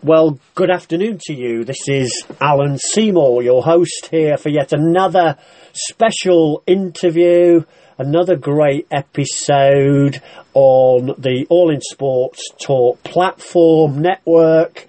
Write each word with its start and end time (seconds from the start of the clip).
Well, 0.00 0.38
good 0.54 0.70
afternoon 0.70 1.18
to 1.24 1.34
you. 1.34 1.64
This 1.64 1.88
is 1.88 2.24
Alan 2.40 2.78
Seymour, 2.78 3.42
your 3.42 3.64
host 3.64 4.10
here 4.12 4.36
for 4.36 4.48
yet 4.48 4.72
another 4.72 5.36
special 5.72 6.62
interview, 6.68 7.64
another 7.98 8.36
great 8.36 8.86
episode 8.92 10.22
on 10.54 11.16
the 11.18 11.46
All 11.50 11.74
in 11.74 11.80
Sports 11.80 12.48
Talk 12.64 13.02
platform 13.02 14.00
network 14.00 14.86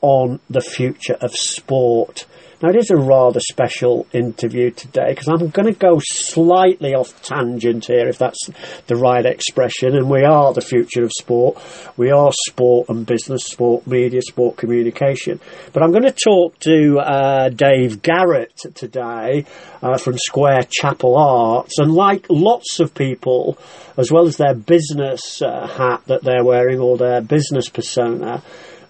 on 0.00 0.38
the 0.48 0.60
future 0.60 1.18
of 1.20 1.32
sport. 1.34 2.26
Now, 2.62 2.68
it 2.68 2.76
is 2.76 2.90
a 2.90 2.96
rather 2.96 3.40
special 3.40 4.06
interview 4.12 4.70
today 4.70 5.08
because 5.08 5.26
I'm 5.26 5.48
going 5.48 5.66
to 5.66 5.78
go 5.78 5.98
slightly 6.00 6.94
off 6.94 7.20
tangent 7.20 7.86
here, 7.86 8.06
if 8.06 8.18
that's 8.18 8.38
the 8.86 8.94
right 8.94 9.26
expression. 9.26 9.96
And 9.96 10.08
we 10.08 10.22
are 10.22 10.52
the 10.52 10.60
future 10.60 11.02
of 11.02 11.10
sport. 11.10 11.60
We 11.96 12.12
are 12.12 12.30
sport 12.46 12.88
and 12.88 13.04
business, 13.04 13.46
sport 13.46 13.84
media, 13.88 14.22
sport 14.22 14.58
communication. 14.58 15.40
But 15.72 15.82
I'm 15.82 15.90
going 15.90 16.04
to 16.04 16.12
talk 16.12 16.56
to 16.60 16.98
uh, 17.00 17.48
Dave 17.48 18.00
Garratt 18.00 18.72
today 18.74 19.44
uh, 19.82 19.98
from 19.98 20.16
Square 20.18 20.68
Chapel 20.70 21.16
Arts. 21.16 21.80
And 21.80 21.92
like 21.92 22.26
lots 22.30 22.78
of 22.78 22.94
people, 22.94 23.58
as 23.96 24.12
well 24.12 24.28
as 24.28 24.36
their 24.36 24.54
business 24.54 25.42
uh, 25.42 25.66
hat 25.66 26.02
that 26.06 26.22
they're 26.22 26.44
wearing 26.44 26.78
or 26.78 26.96
their 26.96 27.22
business 27.22 27.68
persona, 27.68 28.40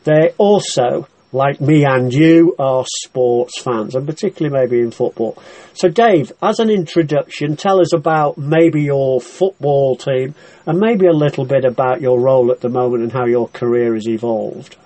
they 0.05 0.35
also 0.37 1.07
like 1.33 1.61
me 1.61 1.85
and 1.85 2.13
you, 2.13 2.55
are 2.59 2.85
sports 2.87 3.61
fans, 3.61 3.95
and 3.95 4.07
particularly 4.07 4.55
maybe 4.55 4.81
in 4.81 4.91
football. 4.91 5.43
So, 5.75 5.89
Dave, 5.89 6.31
as 6.43 6.59
an 6.59 6.71
introduction, 6.71 7.57
tell 7.57 7.81
us 7.81 7.95
about 7.95 8.37
maybe 8.37 8.83
your 8.83 9.21
football 9.21 9.97
team 9.97 10.35
and 10.67 10.79
maybe 10.79 11.07
a 11.07 11.13
little 11.13 11.45
bit 11.45 11.65
about 11.65 12.01
your 12.01 12.21
role 12.21 12.53
at 12.53 12.61
the 12.61 12.69
moment 12.69 13.03
and 13.03 13.13
how 13.13 13.27
your 13.27 13.49
career 13.49 13.95
has 13.95 14.07
evolved. 14.07 14.77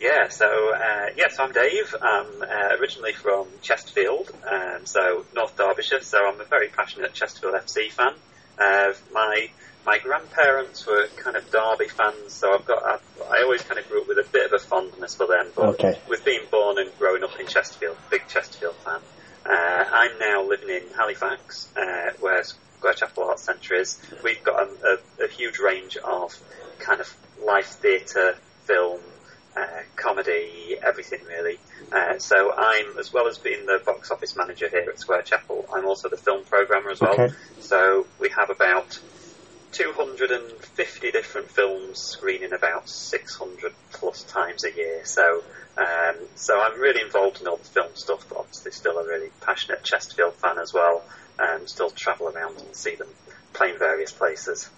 Yeah, 0.00 0.28
so 0.28 0.46
uh, 0.46 1.06
yes, 1.16 1.40
I'm 1.40 1.50
Dave. 1.50 1.92
I'm 2.00 2.42
uh, 2.42 2.76
originally 2.78 3.14
from 3.14 3.48
Chesterfield, 3.62 4.30
um, 4.48 4.86
so 4.86 5.24
North 5.34 5.56
Derbyshire. 5.56 6.02
So 6.02 6.18
I'm 6.24 6.40
a 6.40 6.44
very 6.44 6.68
passionate 6.68 7.14
Chesterfield 7.14 7.54
FC 7.54 7.90
fan. 7.90 8.14
Uh, 8.56 8.92
my 9.12 9.50
my 9.88 9.96
grandparents 9.96 10.86
were 10.86 11.06
kind 11.16 11.34
of 11.34 11.50
Derby 11.50 11.88
fans, 11.88 12.34
so 12.34 12.52
I've 12.52 12.66
got 12.66 12.82
I, 12.84 12.98
I 13.38 13.42
always 13.42 13.62
kind 13.62 13.80
of 13.80 13.88
grew 13.88 14.02
up 14.02 14.08
with 14.08 14.18
a 14.18 14.28
bit 14.30 14.44
of 14.44 14.52
a 14.52 14.58
fondness 14.58 15.14
for 15.14 15.26
them. 15.26 15.46
But 15.56 15.80
okay. 15.80 15.98
with 16.06 16.26
being 16.26 16.42
born 16.50 16.78
and 16.78 16.90
growing 16.98 17.24
up 17.24 17.40
in 17.40 17.46
Chesterfield, 17.46 17.96
big 18.10 18.28
Chesterfield 18.28 18.76
fan. 18.84 19.00
Uh, 19.46 19.84
I'm 19.90 20.18
now 20.18 20.44
living 20.46 20.68
in 20.68 20.82
Halifax, 20.94 21.70
uh, 21.74 22.10
where 22.20 22.42
Square 22.44 22.94
Chapel 22.94 23.24
Arts 23.24 23.44
Centre 23.44 23.76
is. 23.76 23.98
We've 24.22 24.42
got 24.42 24.68
a, 24.68 24.98
a, 25.20 25.24
a 25.24 25.28
huge 25.28 25.58
range 25.58 25.96
of 25.96 26.38
kind 26.80 27.00
of 27.00 27.16
live 27.42 27.64
theatre, 27.64 28.36
film, 28.64 29.00
uh, 29.56 29.66
comedy, 29.96 30.76
everything 30.82 31.20
really. 31.26 31.58
Uh, 31.90 32.18
so 32.18 32.52
I'm, 32.54 32.98
as 32.98 33.10
well 33.10 33.26
as 33.26 33.38
being 33.38 33.64
the 33.64 33.80
box 33.86 34.10
office 34.10 34.36
manager 34.36 34.68
here 34.68 34.90
at 34.90 35.00
Square 35.00 35.22
Chapel, 35.22 35.66
I'm 35.74 35.86
also 35.86 36.10
the 36.10 36.18
film 36.18 36.44
programmer 36.44 36.90
as 36.90 37.00
well. 37.00 37.14
Okay. 37.14 37.34
So 37.60 38.06
we 38.20 38.28
have 38.36 38.50
about 38.50 39.00
250 39.78 41.10
different 41.12 41.48
films 41.48 42.00
screening 42.00 42.52
about 42.52 42.88
600 42.88 43.72
plus 43.92 44.24
times 44.24 44.64
a 44.64 44.74
year. 44.76 45.04
So, 45.04 45.44
um, 45.76 46.16
so 46.34 46.60
I'm 46.60 46.80
really 46.80 47.00
involved 47.00 47.40
in 47.40 47.46
all 47.46 47.58
the 47.58 47.64
film 47.64 47.94
stuff, 47.94 48.26
but 48.28 48.38
obviously 48.38 48.72
still 48.72 48.98
a 48.98 49.06
really 49.06 49.30
passionate 49.40 49.84
Chesterfield 49.84 50.34
fan 50.34 50.58
as 50.58 50.74
well, 50.74 51.04
and 51.38 51.68
still 51.68 51.90
travel 51.90 52.28
around 52.28 52.58
and 52.58 52.74
see 52.74 52.96
them 52.96 53.06
playing 53.52 53.78
various 53.78 54.10
places. 54.10 54.68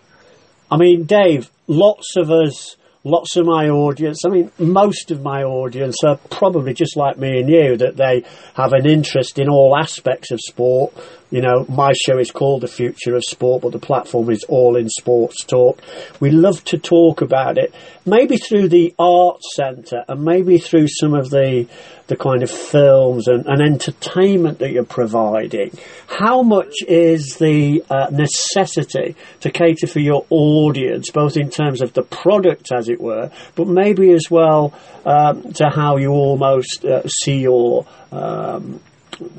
I 0.71 0.77
mean, 0.77 1.05
Dave, 1.05 1.51
lots 1.67 2.17
of 2.17 2.31
us 2.31 2.77
lots 3.03 3.37
of 3.37 3.47
my 3.47 3.69
audience, 3.69 4.21
I 4.27 4.29
mean, 4.29 4.51
most 4.59 5.11
of 5.11 5.23
my 5.23 5.43
audience 5.43 5.97
are 6.05 6.17
probably 6.31 6.75
just 6.75 6.97
like 6.97 7.17
me 7.17 7.41
and 7.41 7.49
you, 7.49 7.77
that 7.79 7.97
they 7.97 8.25
have 8.55 8.75
an 8.75 8.87
interest 8.87 9.39
in 9.39 9.49
all 9.49 9.75
aspects 9.75 10.31
of 10.31 10.39
sport. 10.41 10.93
You 11.31 11.41
know, 11.41 11.65
my 11.69 11.93
show 11.93 12.19
is 12.19 12.33
called 12.33 12.63
The 12.63 12.69
Future 12.69 13.15
of 13.15 13.23
Sport, 13.25 13.63
but 13.63 13.71
the 13.73 13.79
platform 13.79 14.31
is 14.31 14.45
All 14.49 14.77
in 14.77 14.89
Sports 14.89 15.45
Talk. 15.45 15.81
We 16.19 16.31
love 16.31 16.65
to 16.65 16.79
talk 16.79 17.21
about 17.21 17.57
it, 17.57 17.73
maybe 18.05 18.37
through 18.37 18.69
the 18.69 18.93
Arts 18.99 19.55
Centre 19.55 20.05
and 20.09 20.25
maybe 20.25 20.59
through 20.59 20.89
some 20.89 21.15
of 21.15 21.31
the 21.31 21.69
the 22.09 22.17
kind 22.17 22.43
of 22.43 22.51
films 22.51 23.29
and, 23.29 23.47
and 23.47 23.63
entertainment 23.63 24.59
that 24.59 24.73
you're 24.73 24.85
providing. 24.85 25.71
How 26.09 26.43
much 26.43 26.75
is 26.89 27.37
the 27.37 27.85
uh, 27.89 28.09
necessity 28.11 29.15
to 29.43 29.51
cater 29.53 29.87
for 29.87 30.01
your 30.01 30.27
audience, 30.29 31.13
both 31.13 31.37
in 31.37 31.51
terms 31.51 31.81
of 31.81 31.93
the 31.93 32.03
product, 32.03 32.73
as 32.73 32.89
it 32.89 33.01
were, 33.01 33.31
but 33.55 33.69
maybe 33.69 34.11
as 34.11 34.29
well 34.29 34.75
um, 35.07 35.53
to 35.53 35.71
how 35.71 35.99
you 35.99 36.11
almost 36.11 36.85
uh, 36.85 37.07
see 37.07 37.43
your 37.43 37.87
um, 38.11 38.81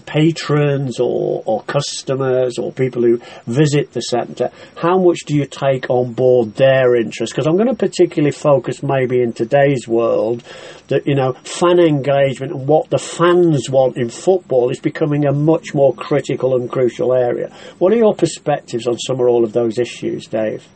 patrons 0.05 0.99
or, 0.99 1.43
or 1.45 1.63
customers 1.63 2.57
or 2.57 2.71
people 2.71 3.01
who 3.01 3.21
visit 3.47 3.91
the 3.93 4.01
centre, 4.01 4.51
how 4.75 4.97
much 4.97 5.19
do 5.25 5.35
you 5.35 5.45
take 5.45 5.89
on 5.89 6.13
board 6.13 6.55
their 6.55 6.95
interest? 6.95 7.33
Because 7.33 7.47
I'm 7.47 7.55
going 7.55 7.67
to 7.67 7.75
particularly 7.75 8.31
focus 8.31 8.83
maybe 8.83 9.21
in 9.21 9.33
today's 9.33 9.87
world 9.87 10.43
that, 10.87 11.07
you 11.07 11.15
know, 11.15 11.33
fan 11.33 11.79
engagement 11.79 12.51
and 12.51 12.67
what 12.67 12.89
the 12.89 12.97
fans 12.97 13.69
want 13.69 13.97
in 13.97 14.09
football 14.09 14.69
is 14.69 14.79
becoming 14.79 15.25
a 15.25 15.31
much 15.31 15.73
more 15.73 15.93
critical 15.93 16.55
and 16.55 16.69
crucial 16.69 17.13
area. 17.13 17.53
What 17.79 17.93
are 17.93 17.97
your 17.97 18.15
perspectives 18.15 18.87
on 18.87 18.97
some 18.97 19.19
or 19.19 19.29
all 19.29 19.43
of 19.43 19.53
those 19.53 19.79
issues, 19.79 20.27
Dave? 20.27 20.67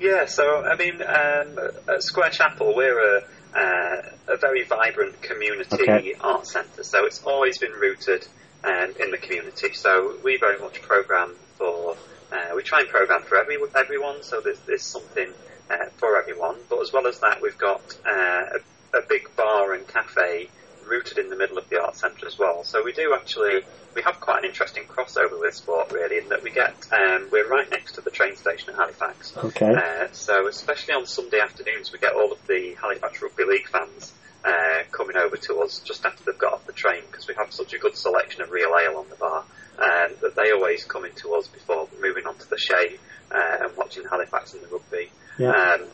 Yeah, 0.00 0.26
so 0.26 0.64
I 0.64 0.76
mean, 0.76 1.02
um, 1.02 1.58
at 1.92 2.02
Square 2.02 2.30
Chapel, 2.30 2.74
we're 2.76 3.18
a 3.18 3.24
uh, 3.54 4.02
a 4.28 4.36
very 4.36 4.64
vibrant 4.64 5.20
community 5.22 5.82
Okay. 5.82 6.14
art 6.20 6.46
centre. 6.46 6.82
So 6.82 7.06
it's 7.06 7.22
always 7.24 7.58
been 7.58 7.72
rooted 7.72 8.26
um, 8.64 8.94
in 9.00 9.10
the 9.10 9.18
community. 9.18 9.72
So 9.74 10.16
we 10.22 10.36
very 10.38 10.58
much 10.58 10.82
program 10.82 11.34
for. 11.56 11.96
Uh, 12.30 12.54
we 12.54 12.62
try 12.62 12.80
and 12.80 12.88
program 12.88 13.22
for 13.22 13.38
every, 13.38 13.56
everyone. 13.74 14.22
So 14.22 14.40
there's, 14.42 14.58
there's 14.60 14.82
something 14.82 15.32
uh, 15.70 15.86
for 15.96 16.20
everyone. 16.20 16.56
But 16.68 16.80
as 16.80 16.92
well 16.92 17.06
as 17.06 17.20
that, 17.20 17.40
we've 17.40 17.56
got 17.56 17.80
uh, 18.06 18.58
a, 18.92 18.98
a 18.98 19.02
big 19.08 19.34
bar 19.34 19.72
and 19.72 19.86
cafe 19.88 20.50
rooted 20.88 21.18
in 21.18 21.30
the 21.30 21.36
middle 21.36 21.58
of 21.58 21.68
the 21.68 21.80
art 21.80 21.96
centre 21.96 22.26
as 22.26 22.38
well. 22.38 22.64
So 22.64 22.82
we 22.82 22.92
do 22.92 23.14
actually 23.14 23.62
we 23.94 24.02
have 24.02 24.20
quite 24.20 24.38
an 24.38 24.44
interesting 24.44 24.84
crossover 24.84 25.40
with 25.40 25.54
sport 25.54 25.92
really 25.92 26.18
in 26.18 26.28
that 26.28 26.42
we 26.42 26.50
get 26.50 26.74
um, 26.92 27.28
we're 27.30 27.48
right 27.48 27.68
next 27.70 27.94
to 27.96 28.00
the 28.00 28.10
train 28.10 28.36
station 28.36 28.70
at 28.70 28.76
Halifax. 28.76 29.36
Okay. 29.36 29.74
Uh, 29.74 30.08
so 30.12 30.46
especially 30.48 30.94
on 30.94 31.06
Sunday 31.06 31.40
afternoons, 31.40 31.92
we 31.92 31.98
get 31.98 32.14
all 32.14 32.32
of 32.32 32.46
the 32.46 32.74
Halifax 32.80 33.22
Rugby 33.22 33.44
League 33.44 33.68
fans 33.68 34.12
uh, 34.44 34.82
coming 34.92 35.16
over 35.16 35.36
to 35.36 35.60
us 35.60 35.80
just 35.80 36.04
after 36.06 36.24
they've 36.24 36.38
got 36.38 36.52
off 36.52 36.66
the 36.66 36.72
train 36.72 37.02
because 37.10 37.26
we 37.26 37.34
have 37.34 37.52
such 37.52 37.74
a 37.74 37.78
good 37.78 37.96
selection 37.96 38.42
of 38.42 38.50
real 38.50 38.70
ale 38.80 38.98
on 38.98 39.08
the 39.08 39.16
bar 39.16 39.44
um, 39.78 40.12
that 40.20 40.34
they 40.36 40.52
always 40.52 40.84
come 40.84 41.04
in 41.04 41.12
to 41.12 41.34
us 41.34 41.48
before 41.48 41.88
moving 42.00 42.26
on 42.26 42.36
to 42.36 42.48
the 42.48 42.58
Shay 42.58 42.98
uh, 43.30 43.56
and 43.64 43.76
watching 43.76 44.04
Halifax 44.04 44.54
and 44.54 44.62
the 44.62 44.68
rugby. 44.68 45.10
Yeah. 45.38 45.50
Um, 45.50 45.86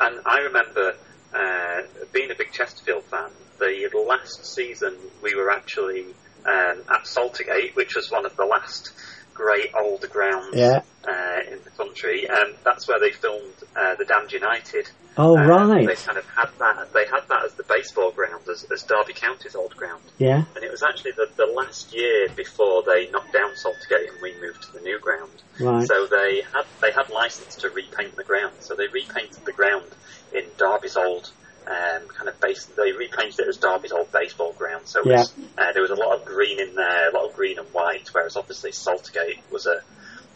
and 0.00 0.20
I 0.26 0.40
remember 0.40 0.94
uh, 1.34 1.82
being 2.12 2.30
a 2.30 2.34
big 2.34 2.52
Chesterfield 2.52 3.04
fan. 3.04 3.30
The 3.58 3.90
last 4.06 4.44
season 4.44 4.96
we 5.22 5.34
were 5.34 5.50
actually 5.50 6.06
um, 6.44 6.82
at 6.90 7.04
Saltergate, 7.04 7.74
which 7.74 7.94
was 7.96 8.10
one 8.10 8.26
of 8.26 8.36
the 8.36 8.44
last 8.44 8.92
great 9.34 9.70
old 9.74 10.08
grounds 10.10 10.54
Yeah. 10.54 10.80
uh, 11.06 11.40
in 11.50 11.58
the 11.64 11.70
country. 11.76 12.28
Um, 12.28 12.54
that's 12.64 12.86
where 12.88 13.00
they 13.00 13.10
filmed 13.10 13.52
uh, 13.76 13.94
the 13.96 14.04
Damned 14.04 14.32
United. 14.32 14.88
Oh, 15.16 15.36
Uh, 15.38 15.46
right. 15.46 15.86
They 15.86 15.94
kind 15.96 16.18
of 16.18 16.26
had 16.28 16.48
that. 16.58 16.92
They 16.92 17.06
had 17.06 17.28
that 17.28 17.44
as 17.44 17.54
the 17.54 17.62
baseball 17.64 18.10
ground, 18.10 18.48
as, 18.48 18.64
as 18.72 18.82
Derby 18.82 19.12
County's 19.12 19.54
old 19.54 19.76
ground. 19.76 20.02
Yeah. 20.18 20.44
And 20.56 20.64
it 20.64 20.70
was 20.70 20.82
actually 20.82 21.12
the, 21.12 21.28
the 21.36 21.46
last 21.46 21.94
year 21.94 22.28
before 22.34 22.82
they 22.82 23.08
knocked 23.10 23.32
down 23.32 23.50
Saltergate 23.52 24.08
and 24.12 24.20
we 24.22 24.34
moved 24.40 24.62
to 24.64 24.72
the 24.72 24.80
new 24.80 24.98
ground. 24.98 25.30
Right. 25.60 25.86
So 25.86 26.06
they 26.06 26.42
had 26.52 26.64
they 26.80 26.90
had 26.90 27.10
license 27.10 27.54
to 27.56 27.70
repaint 27.70 28.16
the 28.16 28.24
ground. 28.24 28.54
So 28.60 28.74
they 28.74 28.88
repainted 28.88 29.44
the 29.44 29.52
ground 29.52 29.86
in 30.32 30.44
Derby's 30.56 30.96
old 30.96 31.30
um, 31.66 32.08
kind 32.08 32.28
of 32.28 32.40
base. 32.40 32.66
They 32.66 32.92
repainted 32.92 33.40
it 33.40 33.48
as 33.48 33.56
Derby's 33.56 33.92
old 33.92 34.10
baseball 34.12 34.52
ground. 34.52 34.86
So 34.86 35.00
it 35.00 35.06
was, 35.06 35.32
uh, 35.58 35.72
there 35.72 35.82
was 35.82 35.90
a 35.90 35.96
lot 35.96 36.16
of 36.16 36.24
green 36.24 36.60
in 36.60 36.74
there, 36.74 37.10
a 37.10 37.14
lot 37.14 37.28
of 37.28 37.34
green 37.34 37.58
and 37.58 37.68
white. 37.68 38.08
Whereas 38.12 38.36
obviously 38.36 38.70
Saltergate 38.70 39.40
was 39.50 39.66
a 39.66 39.82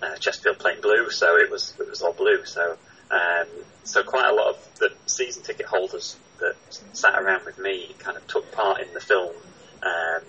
uh, 0.02 0.16
Chesterfield 0.16 0.58
playing 0.58 0.80
blue, 0.80 1.10
so 1.10 1.36
it 1.36 1.50
was 1.50 1.74
it 1.78 1.88
was 1.88 2.02
all 2.02 2.12
blue. 2.12 2.44
So 2.44 2.76
um, 3.10 3.46
so 3.84 4.02
quite 4.02 4.30
a 4.30 4.34
lot 4.34 4.48
of 4.48 4.78
the 4.78 4.92
season 5.06 5.42
ticket 5.42 5.66
holders 5.66 6.16
that 6.40 6.54
sat 6.92 7.18
around 7.18 7.44
with 7.44 7.58
me 7.58 7.94
kind 7.98 8.16
of 8.16 8.26
took 8.26 8.50
part 8.52 8.80
in 8.80 8.92
the 8.94 9.00
film 9.00 9.34
um, 9.82 10.22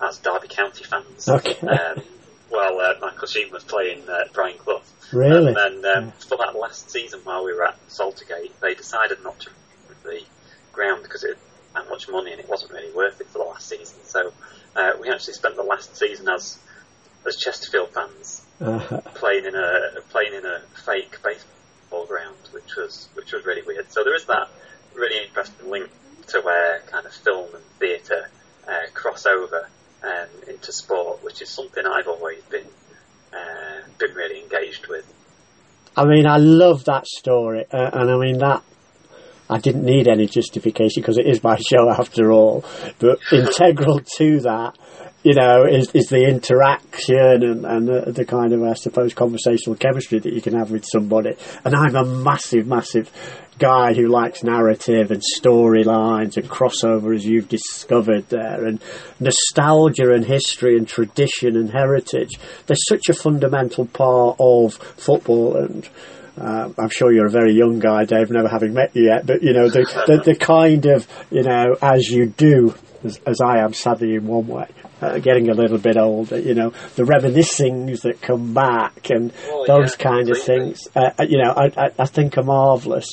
as 0.00 0.18
Derby 0.18 0.48
County 0.48 0.84
fans. 0.84 1.28
Okay. 1.28 1.56
Um, 1.66 2.02
while 2.48 2.78
uh, 2.80 2.94
Michael 3.00 3.26
Sheen 3.26 3.50
was 3.50 3.64
playing 3.64 4.06
uh, 4.08 4.24
Brian 4.34 4.58
Clough. 4.58 4.82
Really? 5.12 5.54
And 5.54 5.82
then 5.82 5.96
um, 5.96 6.12
for 6.12 6.36
that 6.36 6.54
last 6.54 6.90
season 6.90 7.20
while 7.24 7.44
we 7.44 7.54
were 7.54 7.66
at 7.66 7.88
Saltergate, 7.88 8.50
they 8.60 8.74
decided 8.74 9.22
not 9.24 9.38
to 9.40 9.50
the 10.04 10.22
ground 10.72 11.02
because 11.02 11.24
it 11.24 11.36
had 11.74 11.84
that 11.84 11.90
much 11.90 12.08
money 12.08 12.32
and 12.32 12.40
it 12.40 12.48
wasn't 12.48 12.70
really 12.72 12.92
worth 12.92 13.20
it 13.20 13.28
for 13.28 13.38
the 13.38 13.44
last 13.44 13.68
season. 13.68 13.98
So 14.04 14.32
uh, 14.76 14.92
we 15.00 15.10
actually 15.10 15.34
spent 15.34 15.56
the 15.56 15.62
last 15.62 15.96
season 15.96 16.28
as 16.28 16.58
as 17.26 17.36
Chesterfield 17.36 17.90
fans 17.90 18.42
Uh, 18.60 19.00
playing 19.14 19.44
in 19.44 19.56
a 19.56 20.00
playing 20.10 20.34
in 20.34 20.44
a 20.46 20.60
fake 20.86 21.18
baseball 21.24 22.06
ground, 22.06 22.36
which 22.52 22.76
was 22.76 23.08
which 23.14 23.32
was 23.32 23.44
really 23.44 23.62
weird. 23.62 23.90
So 23.90 24.04
there 24.04 24.14
is 24.14 24.26
that 24.26 24.48
really 24.94 25.26
interesting 25.26 25.68
link 25.68 25.90
to 26.28 26.40
where 26.42 26.80
kind 26.86 27.04
of 27.04 27.12
film 27.12 27.48
and 27.54 27.64
theatre 27.80 28.28
uh, 28.68 28.86
cross 28.94 29.26
over 29.26 29.68
um, 30.04 30.28
into 30.46 30.70
sport, 30.72 31.24
which 31.24 31.42
is 31.42 31.48
something 31.48 31.84
I've 31.84 32.06
always 32.06 32.42
been 32.44 32.68
uh, 33.32 33.80
been 33.98 34.14
really 34.14 34.42
engaged 34.42 34.86
with. 34.86 35.12
I 35.96 36.04
mean, 36.04 36.26
I 36.26 36.36
love 36.36 36.84
that 36.84 37.06
story, 37.06 37.66
uh, 37.70 37.90
and 37.92 38.10
I 38.10 38.16
mean 38.16 38.38
that. 38.38 38.62
I 39.52 39.58
didn't 39.58 39.84
need 39.84 40.08
any 40.08 40.26
justification 40.26 41.02
because 41.02 41.18
it 41.18 41.26
is 41.26 41.42
my 41.42 41.56
show 41.70 41.90
after 41.90 42.32
all. 42.32 42.64
But 42.98 43.18
integral 43.32 44.00
to 44.16 44.40
that, 44.40 44.78
you 45.22 45.34
know, 45.34 45.64
is, 45.64 45.90
is 45.92 46.08
the 46.08 46.26
interaction 46.26 47.42
and, 47.42 47.64
and 47.64 47.86
the, 47.86 48.12
the, 48.12 48.24
kind 48.24 48.52
of, 48.52 48.62
I 48.62 48.74
suppose, 48.74 49.14
conversational 49.14 49.76
chemistry 49.76 50.18
that 50.18 50.32
you 50.32 50.40
can 50.40 50.54
have 50.54 50.70
with 50.70 50.84
somebody. 50.90 51.36
And 51.64 51.76
I'm 51.76 51.94
a 51.94 52.04
massive, 52.04 52.66
massive 52.66 53.10
guy 53.58 53.92
who 53.92 54.08
likes 54.08 54.42
narrative 54.42 55.10
and 55.10 55.22
storylines 55.38 56.36
and 56.36 56.48
crossover, 56.48 57.14
as 57.14 57.24
you've 57.24 57.48
discovered 57.48 58.28
there, 58.30 58.64
and 58.64 58.82
nostalgia 59.20 60.12
and 60.12 60.24
history 60.24 60.76
and 60.76 60.88
tradition 60.88 61.56
and 61.56 61.70
heritage. 61.70 62.30
They're 62.66 62.76
such 62.88 63.08
a 63.08 63.14
fundamental 63.14 63.86
part 63.86 64.36
of 64.40 64.74
football 64.74 65.56
and. 65.56 65.88
Uh, 66.40 66.70
I'm 66.78 66.88
sure 66.88 67.12
you're 67.12 67.26
a 67.26 67.30
very 67.30 67.52
young 67.52 67.78
guy, 67.78 68.04
Dave, 68.04 68.30
never 68.30 68.48
having 68.48 68.72
met 68.72 68.96
you 68.96 69.04
yet, 69.04 69.26
but 69.26 69.42
you 69.42 69.52
know, 69.52 69.68
the, 69.68 69.82
the, 70.06 70.32
the 70.32 70.34
kind 70.34 70.86
of, 70.86 71.06
you 71.30 71.42
know, 71.42 71.76
as 71.82 72.08
you 72.08 72.26
do, 72.26 72.74
as, 73.04 73.18
as 73.26 73.40
I 73.44 73.58
am 73.58 73.74
sadly 73.74 74.14
in 74.14 74.26
one 74.26 74.46
way, 74.46 74.66
uh, 75.02 75.18
getting 75.18 75.50
a 75.50 75.54
little 75.54 75.76
bit 75.78 75.98
older, 75.98 76.38
you 76.38 76.54
know, 76.54 76.70
the 76.96 77.02
reminiscings 77.02 78.02
that 78.02 78.22
come 78.22 78.54
back 78.54 79.10
and 79.10 79.30
Oh, 79.48 79.66
those 79.66 79.96
yeah, 79.98 80.04
kind 80.04 80.30
of 80.30 80.38
things, 80.40 80.88
uh, 80.96 81.10
uh, 81.18 81.26
you 81.28 81.42
know, 81.42 81.50
I, 81.50 81.64
I, 81.76 81.90
I 81.98 82.06
think 82.06 82.38
are 82.38 82.42
marvellous. 82.42 83.12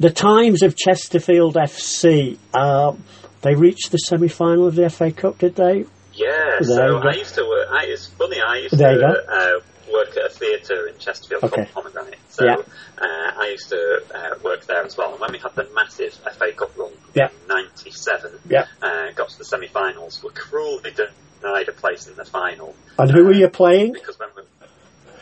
The 0.00 0.10
Times 0.10 0.62
of 0.62 0.76
Chesterfield 0.76 1.54
FC, 1.54 2.38
um, 2.54 3.04
they 3.42 3.54
reached 3.54 3.92
the 3.92 3.98
semi 3.98 4.28
final 4.28 4.66
of 4.66 4.74
the 4.74 4.90
FA 4.90 5.12
Cup, 5.12 5.38
did 5.38 5.54
they? 5.54 5.84
Yeah, 6.14 6.56
There 6.60 6.90
so. 6.90 6.98
I 6.98 7.14
used 7.14 7.34
to 7.36 7.44
work. 7.44 7.68
I, 7.70 7.84
it's 7.86 8.08
funny. 8.08 8.40
I 8.40 8.58
used 8.58 8.76
There 8.76 8.94
you 8.94 8.98
to 8.98 9.62
uh, 9.88 9.92
work 9.92 10.16
at 10.16 10.26
a 10.26 10.28
theatre 10.28 10.86
in 10.86 10.98
Chesterfield 10.98 11.44
Okay. 11.44 11.54
called 11.64 11.72
Pomegranate. 11.72 12.18
So 12.28 12.44
Yeah. 12.44 12.56
uh, 12.56 13.32
I 13.40 13.48
used 13.52 13.68
to 13.70 14.02
uh, 14.14 14.34
work 14.42 14.66
there 14.66 14.84
as 14.84 14.96
well. 14.96 15.12
And 15.12 15.20
when 15.20 15.32
we 15.32 15.38
had 15.38 15.54
the 15.54 15.68
massive 15.74 16.14
FA 16.14 16.52
Cup 16.52 16.76
run 16.76 16.92
Yeah. 17.14 17.28
in 17.28 17.48
'97, 17.48 18.38
Yeah. 18.48 18.66
uh, 18.82 19.10
got 19.12 19.28
to 19.30 19.38
the 19.38 19.44
semi-finals, 19.44 20.22
were 20.22 20.30
cruelly 20.30 20.92
denied 20.92 21.68
a 21.68 21.72
place 21.72 22.06
in 22.06 22.16
the 22.16 22.24
final 22.24 22.74
And 22.98 23.10
who 23.10 23.24
were 23.24 23.32
you 23.32 23.48
playing? 23.48 23.92
because 23.92 24.18
when 24.18 24.28
we. 24.36 24.42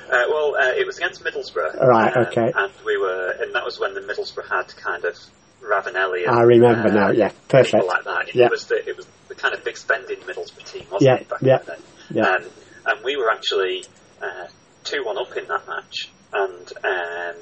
Uh, 0.09 0.23
well, 0.29 0.55
uh, 0.57 0.73
it 0.77 0.87
was 0.87 0.99
against 0.99 1.25
Middlesbrough. 1.25 1.81
Right, 1.85 2.17
um, 2.17 2.27
okay. 2.27 2.53
And 2.55 2.73
we 2.85 2.97
were, 2.97 3.31
and 3.41 3.53
that 3.57 3.65
was 3.65 3.81
when 3.81 3.93
the 3.95 4.01
Middlesbrough 4.01 4.49
had 4.49 4.69
kind 4.77 5.05
of 5.05 5.17
Ravanelli. 5.61 6.29
And, 6.29 6.39
I 6.39 6.43
remember 6.43 6.89
uh, 6.89 6.95
now, 6.95 7.11
yeah, 7.11 7.29
people 7.31 7.49
perfect. 7.49 7.85
Like 7.87 8.05
that. 8.05 8.29
It 8.29 8.37
Yeah. 8.37 8.49
was 8.49 8.67
the 8.67 8.89
it 8.89 8.97
was 8.97 9.07
the 9.29 9.35
kind 9.35 9.53
of 9.55 9.65
big 9.65 9.77
spending 9.77 10.19
Middlesbrough 10.21 10.71
team, 10.71 10.87
wasn't 10.93 11.03
Yeah, 11.11 11.15
it? 11.17 11.29
Back 11.29 11.43
yeah, 11.43 11.59
in 11.59 11.65
the 11.67 11.73
day? 11.73 11.79
yeah. 12.11 12.29
Um, 12.31 12.45
and 12.87 13.05
we 13.05 13.17
were 13.17 13.31
actually 13.33 13.85
uh, 14.23 14.47
two 14.87 15.05
one 15.05 15.19
up 15.19 15.37
in 15.37 15.47
that 15.49 15.67
match, 15.67 16.09
and 16.33 16.73
um, 16.85 17.37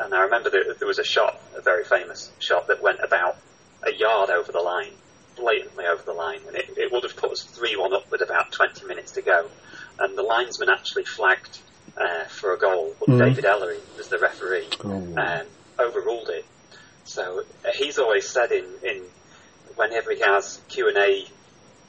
and 0.00 0.14
I 0.14 0.22
remember 0.22 0.50
that 0.50 0.76
there 0.78 0.88
was 0.88 0.98
a 0.98 1.04
shot, 1.04 1.38
a 1.56 1.60
very 1.60 1.84
famous 1.84 2.30
shot 2.40 2.66
that 2.68 2.82
went 2.82 3.00
about 3.04 3.36
a 3.82 3.92
yard 3.92 4.30
over 4.30 4.50
the 4.52 4.60
line, 4.60 4.92
blatantly 5.36 5.84
over 5.86 6.02
the 6.02 6.12
line, 6.12 6.40
and 6.46 6.56
it, 6.56 6.70
it 6.76 6.92
would 6.92 7.02
have 7.04 7.16
put 7.16 7.30
us 7.30 7.42
three 7.42 7.76
one 7.76 7.92
up 7.94 8.10
with 8.10 8.22
about 8.22 8.50
twenty 8.52 8.86
minutes 8.86 9.12
to 9.12 9.22
go, 9.22 9.48
and 9.98 10.16
the 10.16 10.22
linesman 10.22 10.68
actually 10.70 11.04
flagged 11.04 11.58
uh, 11.96 12.24
for 12.24 12.54
a 12.54 12.58
goal, 12.58 12.94
but 12.98 13.08
Mm. 13.08 13.18
David 13.18 13.44
Elleray 13.44 13.80
was 13.96 14.08
the 14.08 14.18
referee, 14.18 14.68
Oh. 14.84 15.14
um, 15.16 15.46
overruled 15.78 16.28
it. 16.30 16.44
So 17.04 17.42
uh, 17.64 17.70
he's 17.74 17.98
always 17.98 18.28
said 18.28 18.52
in, 18.52 18.64
in 18.82 19.02
whenever 19.76 20.12
he 20.12 20.20
has 20.20 20.60
Q 20.68 20.88
and 20.88 20.96
A 20.98 21.26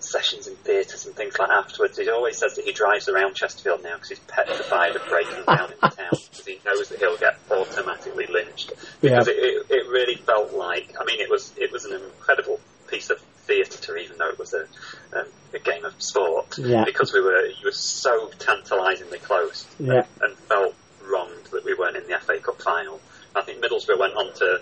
sessions 0.03 0.48
in 0.48 0.56
theatres 0.56 1.06
and 1.06 1.15
things 1.15 1.38
like 1.39 1.50
afterwards, 1.50 1.98
he 1.98 2.09
always 2.09 2.38
says 2.38 2.56
that 2.56 2.65
he 2.65 2.71
drives 2.71 3.07
around 3.07 3.36
Chesterfield 3.36 3.83
now 3.83 3.95
because 3.95 4.09
he's 4.09 4.19
petrified 4.19 4.95
of 4.95 5.01
breaking 5.07 5.44
down 5.45 5.71
in 5.71 5.77
the 5.81 5.88
town 5.95 6.09
because 6.30 6.45
he 6.45 6.59
knows 6.65 6.89
that 6.89 7.00
he'll 7.00 7.18
get 7.18 7.38
automatically 7.50 8.27
lynched. 8.27 8.74
Because 9.01 9.27
Yeah. 9.27 9.33
it, 9.33 9.38
it, 9.38 9.65
it 9.71 9.88
really 9.89 10.15
felt 10.15 10.53
like, 10.53 10.95
I 11.00 11.06
mean, 11.06 11.19
it 11.21 11.30
was 11.30 11.53
it 11.57 11.71
was 11.71 11.86
an 11.86 11.94
incredible 11.94 12.59
piece 12.88 13.09
of 13.09 13.19
theatre, 13.48 13.98
even 13.98 14.18
though 14.18 14.30
it 14.30 14.38
was 14.39 14.53
a, 14.53 14.68
um, 15.18 15.25
a 15.53 15.59
game 15.59 15.86
of 15.86 15.94
sport, 16.01 16.57
Yeah. 16.57 16.83
because 16.86 17.13
we 17.13 17.21
were 17.21 17.45
you 17.45 17.65
were 17.65 17.71
so 17.71 18.30
tantalisingly 18.39 19.19
close 19.19 19.65
Yeah. 19.80 20.06
and 20.21 20.36
felt 20.38 20.75
wronged 21.04 21.45
that 21.51 21.65
we 21.65 21.74
weren't 21.74 21.97
in 21.97 22.07
the 22.07 22.18
FA 22.19 22.38
Cup 22.39 22.62
final. 22.62 23.00
I 23.36 23.42
think 23.42 23.63
Middlesbrough 23.63 23.97
went 24.00 24.13
on 24.15 24.33
to 24.36 24.62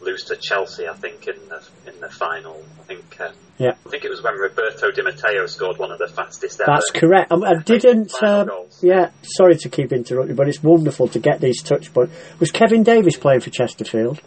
lose 0.00 0.24
to 0.24 0.36
Chelsea. 0.36 0.86
I 0.88 0.94
think 0.94 1.26
in 1.26 1.36
the 1.48 1.62
in 1.92 2.00
the 2.00 2.08
final. 2.08 2.62
I 2.80 2.82
think 2.84 3.20
um, 3.20 3.32
Yeah. 3.58 3.72
I 3.86 3.88
think 3.90 4.04
it 4.04 4.10
was 4.10 4.22
when 4.22 4.34
Roberto 4.34 4.90
Di 4.90 5.02
Matteo 5.02 5.46
scored 5.46 5.78
one 5.78 5.90
of 5.90 5.98
the 5.98 6.08
fastest 6.08 6.60
ever. 6.60 6.70
That's 6.72 6.90
correct. 6.90 7.32
Um, 7.32 7.42
I 7.44 7.54
didn't. 7.62 8.12
Um, 8.22 8.50
yeah, 8.82 9.10
sorry 9.22 9.56
to 9.56 9.68
keep 9.68 9.92
interrupting, 9.92 10.36
but 10.36 10.48
it's 10.48 10.62
wonderful 10.62 11.08
to 11.08 11.18
get 11.18 11.40
these 11.40 11.62
touch 11.62 11.92
points. 11.92 12.14
Was 12.38 12.50
Kevin 12.50 12.82
Davies 12.82 13.16
playing 13.16 13.40
for 13.40 13.50
Chesterfield? 13.50 14.20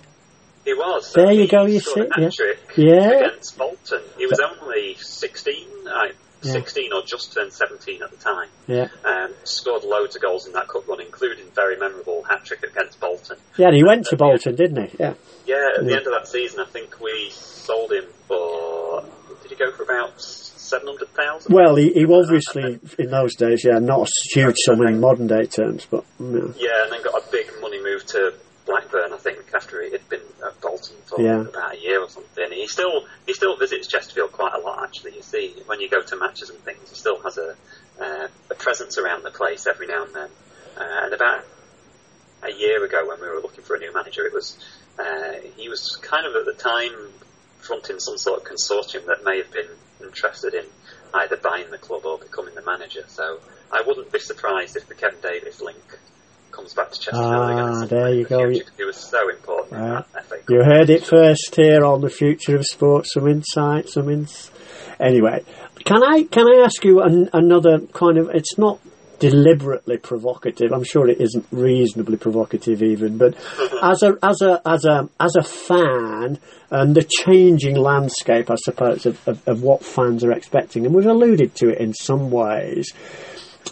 He 0.65 0.73
was. 0.73 1.13
There 1.13 1.31
you 1.31 1.47
go, 1.47 1.65
you 1.65 1.79
see, 1.79 2.03
yeah. 2.17 2.29
Yeah. 2.75 3.11
Against 3.27 3.57
Bolton. 3.57 4.01
He 4.17 4.25
was 4.27 4.39
only 4.39 4.95
16, 4.99 5.65
I, 5.87 6.11
Yeah. 6.41 6.53
16 6.53 6.93
or 6.93 7.01
just 7.03 7.33
turned 7.33 7.51
17 7.51 8.01
at 8.01 8.11
the 8.11 8.17
time. 8.17 8.47
Yeah, 8.67 8.87
Um, 9.03 9.33
scored 9.43 9.83
loads 9.83 10.15
of 10.15 10.21
goals 10.21 10.47
in 10.47 10.53
that 10.53 10.67
cup 10.69 10.87
run, 10.87 11.01
including 11.01 11.45
very 11.53 11.75
memorable 11.77 12.23
hat 12.23 12.45
trick 12.45 12.63
against 12.63 12.99
Bolton. 12.99 13.37
yeah. 13.57 13.67
and 13.67 13.75
He 13.75 13.83
went 13.83 14.05
to 14.07 14.15
Bolton, 14.15 14.55
didn't 14.55 14.89
he? 14.89 14.97
Yeah, 14.99 15.13
Yeah, 15.45 15.67
at 15.77 15.85
the 15.85 15.95
end 15.95 16.07
of 16.07 16.13
that 16.13 16.27
season, 16.27 16.61
I 16.61 16.65
think 16.65 16.99
we 17.01 17.29
sold 17.31 17.91
him 17.91 18.05
for. 18.27 19.03
Did 19.41 19.51
he 19.51 19.55
go 19.57 19.71
for 19.71 19.83
about 19.83 20.21
seven 20.21 20.87
hundred 20.87 21.09
thousand? 21.09 21.53
Well, 21.53 21.75
he, 21.75 21.91
he 21.93 22.05
obviously 22.05 22.79
in 22.99 23.09
those 23.09 23.35
days, 23.35 23.63
yeah, 23.65 23.79
not 23.79 24.07
a 24.07 24.11
huge 24.33 24.55
sum 24.59 24.81
in 24.87 24.99
modern 24.99 25.27
day 25.27 25.45
terms, 25.45 25.87
but 25.89 26.03
Yeah, 26.19 26.29
and 26.83 26.91
then 26.91 27.01
got 27.03 27.15
a 27.15 27.31
big 27.31 27.47
money 27.59 27.81
move 27.83 28.05
to 28.07 28.33
Blackburn, 28.69 29.13
I 29.13 29.17
think, 29.17 29.39
after 29.53 29.81
he 29.81 29.91
had 29.91 30.07
been 30.09 30.21
at 30.45 30.61
Bolton 30.61 30.95
for 31.05 31.19
Yeah. 31.19 31.41
about 31.41 31.73
a 31.73 31.79
year 31.79 31.99
or 32.01 32.09
something. 32.09 32.51
He 32.51 32.67
still 32.67 33.07
he 33.25 33.33
still 33.33 33.57
visits 33.57 33.87
Chesterfield 33.87 34.31
quite 34.31 34.53
a 34.53 34.59
lot. 34.59 34.83
Actually, 34.83 35.15
you 35.15 35.23
see 35.23 35.55
when 35.65 35.81
you 35.81 35.89
go 35.89 36.01
to 36.01 36.15
matches 36.15 36.51
and 36.51 36.59
things, 36.59 36.87
he 36.89 36.95
still 36.95 37.19
has 37.21 37.37
a 37.39 37.55
uh, 37.99 38.27
a 38.51 38.55
presence 38.55 38.97
around 38.99 39.23
the 39.23 39.31
place 39.31 39.65
every 39.67 39.87
now 39.87 40.03
and 40.05 40.13
then. 40.13 40.29
Uh, 40.77 41.05
and 41.05 41.13
about 41.13 41.43
a 42.43 42.51
year 42.53 42.83
ago, 42.85 43.07
when 43.07 43.19
we 43.19 43.27
were 43.27 43.41
looking 43.41 43.63
for 43.63 43.75
a 43.75 43.79
new 43.79 43.93
manager, 43.93 44.23
it 44.25 44.33
was 44.33 44.55
uh, 44.99 45.33
he 45.57 45.67
was 45.67 45.97
kind 46.03 46.27
of 46.27 46.35
at 46.35 46.45
the 46.45 46.53
time 46.53 46.93
fronting 47.57 47.99
some 47.99 48.17
sort 48.17 48.39
of 48.39 48.47
consortium 48.47 49.05
that 49.07 49.23
may 49.25 49.37
have 49.37 49.51
been 49.51 49.69
interested 50.01 50.53
in 50.53 50.65
either 51.15 51.37
buying 51.37 51.69
the 51.71 51.77
club 51.77 52.05
or 52.05 52.19
becoming 52.19 52.53
the 52.53 52.61
manager. 52.61 53.03
So 53.07 53.39
I 53.71 53.81
wouldn't 53.85 54.11
be 54.11 54.19
surprised 54.19 54.77
if 54.77 54.87
the 54.87 54.93
Kevin 54.95 55.19
Davies 55.21 55.59
link 55.59 55.97
comes 56.59 56.73
back 56.73 56.91
to 56.91 56.99
Chesterfield 56.99 57.23
Ah, 57.23 57.85
there 57.85 58.13
you 58.13 58.25
go. 58.25 58.49
future, 58.51 58.65
He 58.77 58.83
was 58.83 58.97
so 58.97 59.29
important 59.29 59.81
Right. 59.81 60.03
you 60.49 60.63
heard 60.63 60.89
it 60.89 61.05
first 61.05 61.55
here 61.55 61.85
on 61.85 62.01
the 62.01 62.09
future 62.09 62.55
of 62.55 62.65
sports. 62.65 63.13
Some 63.13 63.27
insight, 63.27 63.87
some 63.89 64.09
ins. 64.09 64.51
Anyway, 64.99 65.43
can 65.85 66.03
I 66.03 66.23
can 66.23 66.45
I 66.47 66.63
ask 66.65 66.83
you 66.83 67.01
an, 67.01 67.29
another 67.33 67.79
kind 67.93 68.17
of? 68.17 68.29
It's 68.33 68.57
not 68.57 68.79
deliberately 69.19 69.97
provocative. 69.97 70.71
I'm 70.73 70.83
sure 70.83 71.07
it 71.07 71.19
isn't 71.21 71.45
reasonably 71.51 72.17
provocative 72.17 72.81
even, 72.83 73.17
but 73.17 73.35
as 73.81 74.03
a 74.03 74.17
as 74.21 74.41
a 74.41 74.61
as 74.65 74.83
a 74.85 75.07
as 75.19 75.35
a 75.37 75.43
fan 75.43 76.39
and 76.71 76.95
the 76.95 77.07
changing 77.23 77.75
landscape, 77.77 78.51
I 78.51 78.55
suppose, 78.55 79.05
of, 79.05 79.25
of, 79.27 79.47
of 79.47 79.63
what 79.63 79.83
fans 79.85 80.23
are 80.25 80.31
expecting, 80.31 80.85
and 80.85 80.93
we've 80.93 81.05
alluded 81.05 81.55
to 81.55 81.69
it 81.69 81.79
in 81.79 81.93
some 81.93 82.29
ways. 82.31 82.91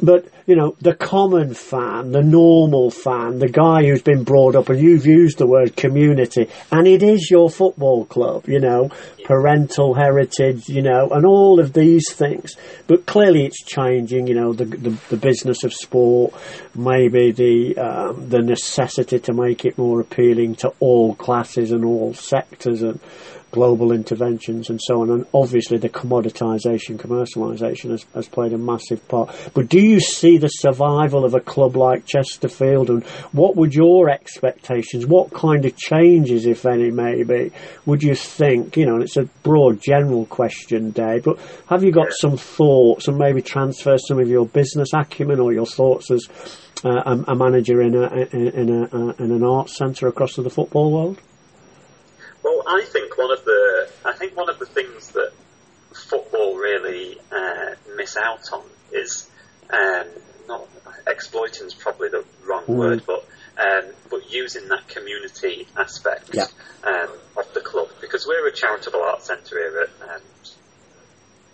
But 0.01 0.27
you 0.45 0.55
know, 0.55 0.75
the 0.79 0.95
common 0.95 1.53
fan, 1.53 2.11
the 2.11 2.21
normal 2.21 2.89
fan, 2.89 3.39
the 3.39 3.49
guy 3.49 3.83
who's 3.83 4.01
been 4.01 4.23
brought 4.23 4.55
up, 4.55 4.69
and 4.69 4.79
you've 4.79 5.05
used 5.05 5.39
the 5.39 5.47
word 5.47 5.75
community, 5.75 6.49
and 6.71 6.87
it 6.87 7.03
is 7.03 7.29
your 7.29 7.49
football 7.49 8.05
club, 8.05 8.47
you 8.47 8.59
know, 8.59 8.89
parental 9.25 9.93
heritage, 9.93 10.69
you 10.69 10.81
know, 10.81 11.09
and 11.09 11.25
all 11.25 11.59
of 11.59 11.73
these 11.73 12.13
things. 12.13 12.55
But 12.87 13.05
clearly, 13.05 13.45
it's 13.45 13.61
changing. 13.61 14.27
You 14.27 14.35
know, 14.35 14.53
the 14.53 14.65
the, 14.65 14.97
the 15.09 15.17
business 15.17 15.63
of 15.63 15.73
sport, 15.73 16.33
maybe 16.75 17.31
the 17.31 17.77
um, 17.77 18.29
the 18.29 18.41
necessity 18.41 19.19
to 19.19 19.33
make 19.33 19.65
it 19.65 19.77
more 19.77 19.99
appealing 19.99 20.55
to 20.55 20.73
all 20.79 21.15
classes 21.15 21.71
and 21.71 21.83
all 21.83 22.13
sectors 22.13 22.81
and 22.81 22.99
global 23.51 23.91
interventions 23.91 24.69
and 24.69 24.79
so 24.81 25.01
on. 25.01 25.09
And 25.09 25.25
obviously, 25.33 25.77
the 25.77 25.89
commoditisation, 25.89 26.97
commercialisation 26.97 27.91
has, 27.91 28.05
has 28.13 28.27
played 28.27 28.53
a 28.53 28.57
massive 28.57 29.07
part. 29.07 29.33
But 29.53 29.69
do 29.69 29.79
you 29.79 29.99
see 29.99 30.37
the 30.37 30.47
survival 30.47 31.25
of 31.25 31.33
a 31.33 31.39
club 31.39 31.75
like 31.75 32.05
Chesterfield? 32.05 32.89
And 32.89 33.03
what 33.31 33.55
would 33.55 33.73
your 33.73 34.09
expectations, 34.09 35.05
what 35.05 35.33
kind 35.33 35.65
of 35.65 35.75
changes, 35.75 36.45
if 36.45 36.65
any, 36.65 36.91
maybe, 36.91 37.51
would 37.85 38.03
you 38.03 38.15
think? 38.15 38.77
You 38.77 38.85
know, 38.85 38.95
and 38.95 39.03
it's 39.03 39.17
a 39.17 39.25
broad, 39.43 39.81
general 39.81 40.25
question, 40.25 40.91
Dave, 40.91 41.23
but 41.23 41.39
have 41.69 41.83
you 41.83 41.91
got 41.91 42.11
some 42.11 42.37
thoughts 42.37 43.07
and 43.07 43.17
maybe 43.17 43.41
transfer 43.41 43.97
some 43.97 44.19
of 44.19 44.27
your 44.27 44.45
business 44.45 44.89
acumen 44.93 45.39
or 45.39 45.53
your 45.53 45.65
thoughts 45.65 46.11
as 46.11 46.27
uh, 46.83 46.89
a, 47.05 47.31
a 47.31 47.35
manager 47.35 47.81
in, 47.81 47.95
a, 47.95 48.07
in, 48.31 48.47
in, 48.49 48.69
a, 48.69 48.83
uh, 48.83 49.13
in 49.19 49.31
an 49.31 49.43
arts 49.43 49.77
centre 49.77 50.07
across 50.07 50.35
to 50.35 50.41
the 50.41 50.49
football 50.49 50.91
world? 50.91 51.19
Well, 52.47 52.63
I 52.65 52.85
think 52.85 53.17
one 53.17 53.31
of 53.31 53.43
the 53.43 53.89
I 54.05 54.13
think 54.13 54.37
one 54.37 54.49
of 54.49 54.57
the 54.57 54.65
things 54.65 55.09
that 55.11 55.31
football 55.93 56.55
really 56.55 57.17
uh, 57.29 57.75
miss 57.97 58.15
out 58.15 58.39
on 58.53 58.63
is 58.93 59.29
um, 59.69 60.07
not 60.47 60.65
exploiting 61.07 61.67
is 61.67 61.73
probably 61.73 62.07
the 62.09 62.23
wrong 62.45 62.63
Mm. 62.63 62.75
word, 62.77 63.03
but 63.05 63.25
um, 63.57 63.85
but 64.09 64.31
using 64.31 64.69
that 64.69 64.87
community 64.87 65.67
aspect 65.75 66.29
Yeah. 66.33 66.45
um, 66.83 67.09
of 67.35 67.53
the 67.53 67.59
club 67.59 67.89
because 67.99 68.25
we're 68.25 68.47
a 68.47 68.51
charitable 68.53 69.01
arts 69.01 69.25
centre 69.25 69.57
here 69.57 69.81
at 69.81 70.09
um, 70.15 70.21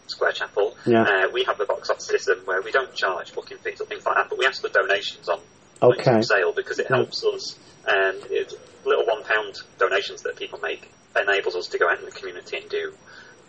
Square 0.08 0.34
Chapel. 0.34 0.76
Yeah. 0.86 1.02
Uh, 1.04 1.30
we 1.34 1.44
have 1.46 1.58
the 1.58 1.66
box 1.66 1.90
office 1.90 2.06
system 2.06 2.40
where 2.46 2.62
we 2.62 2.72
don't 2.72 2.94
charge 2.94 3.34
booking 3.34 3.58
fees 3.58 3.82
or 3.82 3.86
things 3.86 4.06
like 4.06 4.16
that, 4.16 4.30
but 4.30 4.38
we 4.38 4.46
ask 4.46 4.62
for 4.62 4.70
donations 4.70 5.28
on 5.28 5.40
Okay. 5.82 6.22
sale 6.22 6.54
because 6.54 6.78
it 6.78 6.88
helps 6.88 7.24
us. 7.26 7.58
Um, 7.88 8.16
it, 8.30 8.54
little 8.86 9.06
one 9.06 9.24
pound 9.24 9.56
donations 9.80 10.24
that 10.24 10.36
people 10.36 10.60
make 10.60 10.90
enables 11.20 11.56
us 11.56 11.68
to 11.68 11.78
go 11.78 11.90
out 11.90 12.00
in 12.00 12.06
the 12.06 12.12
community 12.12 12.58
and 12.58 12.70
do 12.70 12.94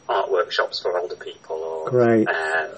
art 0.08 0.30
workshops 0.30 0.80
for 0.80 0.98
older 0.98 1.16
people 1.16 1.56
or 1.56 2.02
um, 2.28 2.70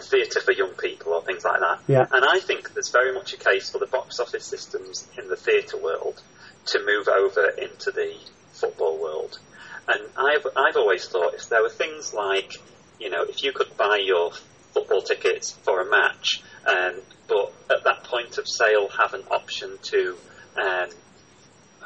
theatre 0.00 0.40
for 0.40 0.52
young 0.52 0.72
people 0.72 1.12
or 1.12 1.22
things 1.22 1.44
like 1.44 1.60
that. 1.60 1.80
Yeah. 1.86 2.06
And 2.10 2.24
I 2.24 2.40
think 2.40 2.72
there's 2.74 2.90
very 2.90 3.12
much 3.12 3.32
a 3.32 3.36
case 3.36 3.70
for 3.70 3.78
the 3.78 3.86
box 3.86 4.20
office 4.20 4.44
systems 4.44 5.06
in 5.18 5.28
the 5.28 5.36
theatre 5.36 5.76
world 5.76 6.20
to 6.66 6.84
move 6.84 7.08
over 7.08 7.48
into 7.48 7.90
the 7.90 8.14
football 8.52 9.00
world. 9.00 9.38
And 9.86 10.00
I've 10.16 10.46
I've 10.56 10.76
always 10.76 11.06
thought 11.06 11.34
if 11.34 11.48
there 11.48 11.62
were 11.62 11.68
things 11.70 12.14
like, 12.14 12.54
you 12.98 13.10
know, 13.10 13.22
if 13.22 13.42
you 13.42 13.52
could 13.52 13.76
buy 13.76 14.00
your 14.02 14.32
football 14.72 15.02
tickets 15.02 15.52
for 15.52 15.80
a 15.80 15.90
match, 15.90 16.42
um, 16.66 16.94
but 17.28 17.52
at 17.70 17.84
that 17.84 18.04
point 18.04 18.38
of 18.38 18.48
sale 18.48 18.88
have 18.88 19.14
an 19.14 19.24
option 19.30 19.78
to 19.82 20.16
um, 20.56 20.88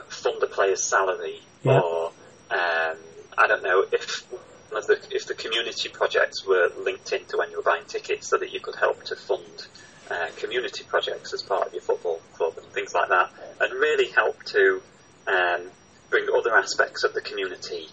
fund 0.08 0.42
a 0.42 0.46
player's 0.46 0.82
salary, 0.84 1.40
Yeah. 1.62 1.80
or 1.80 2.06
um, 2.50 2.96
I 3.36 3.46
don't 3.46 3.62
know 3.62 3.84
if 3.92 4.26
the, 4.70 4.98
if 5.10 5.26
the 5.26 5.34
community 5.34 5.88
projects 5.88 6.46
were 6.46 6.70
linked 6.78 7.12
into 7.12 7.36
when 7.38 7.50
you 7.50 7.56
were 7.58 7.62
buying 7.62 7.84
tickets, 7.86 8.28
so 8.28 8.38
that 8.38 8.52
you 8.52 8.60
could 8.60 8.76
help 8.76 9.02
to 9.04 9.16
fund 9.16 9.66
uh, 10.10 10.28
community 10.38 10.84
projects 10.84 11.34
as 11.34 11.42
part 11.42 11.66
of 11.66 11.72
your 11.72 11.82
football 11.82 12.20
club 12.34 12.54
and 12.56 12.66
things 12.72 12.94
like 12.94 13.08
that, 13.08 13.30
and 13.60 13.72
really 13.74 14.08
help 14.10 14.42
to 14.44 14.80
um, 15.26 15.62
bring 16.10 16.26
other 16.34 16.56
aspects 16.56 17.04
of 17.04 17.12
the 17.12 17.20
community 17.20 17.88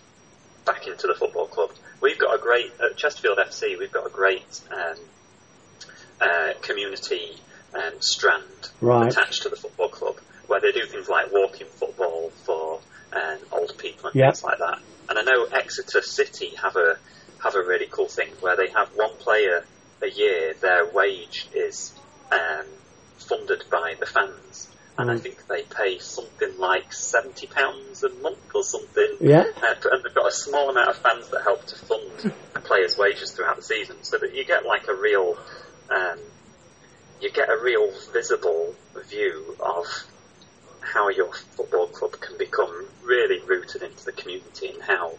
back 0.66 0.88
into 0.88 1.08
the 1.08 1.14
football 1.16 1.48
club. 1.48 1.72
We've 2.02 2.18
got 2.18 2.34
a 2.36 2.38
great 2.42 2.72
at 2.82 2.96
Chesterfield 2.98 3.38
FC. 3.40 3.78
We've 3.78 3.92
got 3.92 4.06
a 4.08 4.10
great 4.10 4.62
um, 4.72 4.98
uh, 6.22 6.54
community 6.62 7.36
um, 7.74 7.94
strand 8.00 8.44
Right. 8.82 9.12
attached 9.12 9.44
to 9.44 9.50
the 9.50 9.56
football 9.56 9.90
club, 9.90 10.16
where 10.48 10.62
they 10.62 10.72
do 10.72 10.86
things 10.86 11.08
like 11.10 11.32
walking 11.32 11.68
football 11.80 12.32
for 12.46 12.80
um, 13.16 13.40
old 13.52 13.72
people 13.80 14.10
and 14.10 14.16
Yeah. 14.16 14.32
things 14.32 14.44
like 14.44 14.60
that. 14.60 14.78
And 15.10 15.20
I 15.20 15.24
know 15.24 15.46
Exeter 15.52 16.02
City 16.02 16.52
have 16.62 16.76
a 16.76 16.98
have 17.44 17.56
a 17.56 17.60
really 17.60 17.88
cool 17.92 18.08
thing 18.08 18.34
where 18.42 18.56
they 18.56 18.70
have 18.76 18.90
one 18.96 19.18
player 19.20 19.62
a 20.02 20.10
year. 20.10 20.54
Their 20.62 20.92
wage 20.94 21.50
is 21.54 21.94
um, 22.32 22.66
funded 23.30 23.64
by 23.72 23.94
the 24.00 24.06
fans, 24.08 24.70
and 24.98 25.12
I 25.12 25.16
Mm. 25.16 25.22
think 25.22 25.38
they 25.48 25.64
pay 25.64 26.00
something 26.00 26.58
like 26.58 26.92
seventy 26.92 27.48
pounds 27.48 28.04
a 28.04 28.10
month 28.10 28.50
or 28.56 28.64
something. 28.64 29.18
Yeah. 29.22 29.44
Uh, 29.62 29.76
and 29.92 30.04
they've 30.04 30.16
got 30.16 30.28
a 30.28 30.42
small 30.46 30.70
amount 30.70 30.90
of 30.90 30.98
fans 30.98 31.30
that 31.30 31.44
help 31.44 31.62
to 31.68 31.76
fund 31.88 32.34
the 32.54 32.62
players' 32.62 32.98
wages 32.98 33.34
throughout 33.36 33.58
the 33.58 33.62
season, 33.62 34.04
so 34.04 34.18
that 34.18 34.34
you 34.34 34.44
get 34.46 34.66
like 34.66 34.88
a 34.90 34.96
real, 34.96 35.36
um, 35.94 36.20
you 37.22 37.32
get 37.32 37.50
a 37.50 37.58
real 37.62 37.92
visible 38.14 38.74
view 39.10 39.56
of 39.60 39.86
how 40.86 41.10
your 41.10 41.32
football 41.34 41.88
club 41.88 42.14
can 42.20 42.38
become 42.38 42.86
really 43.04 43.42
rooted 43.42 43.82
into 43.82 44.06
the 44.06 44.12
community 44.12 44.70
and 44.70 44.82
how 44.82 45.12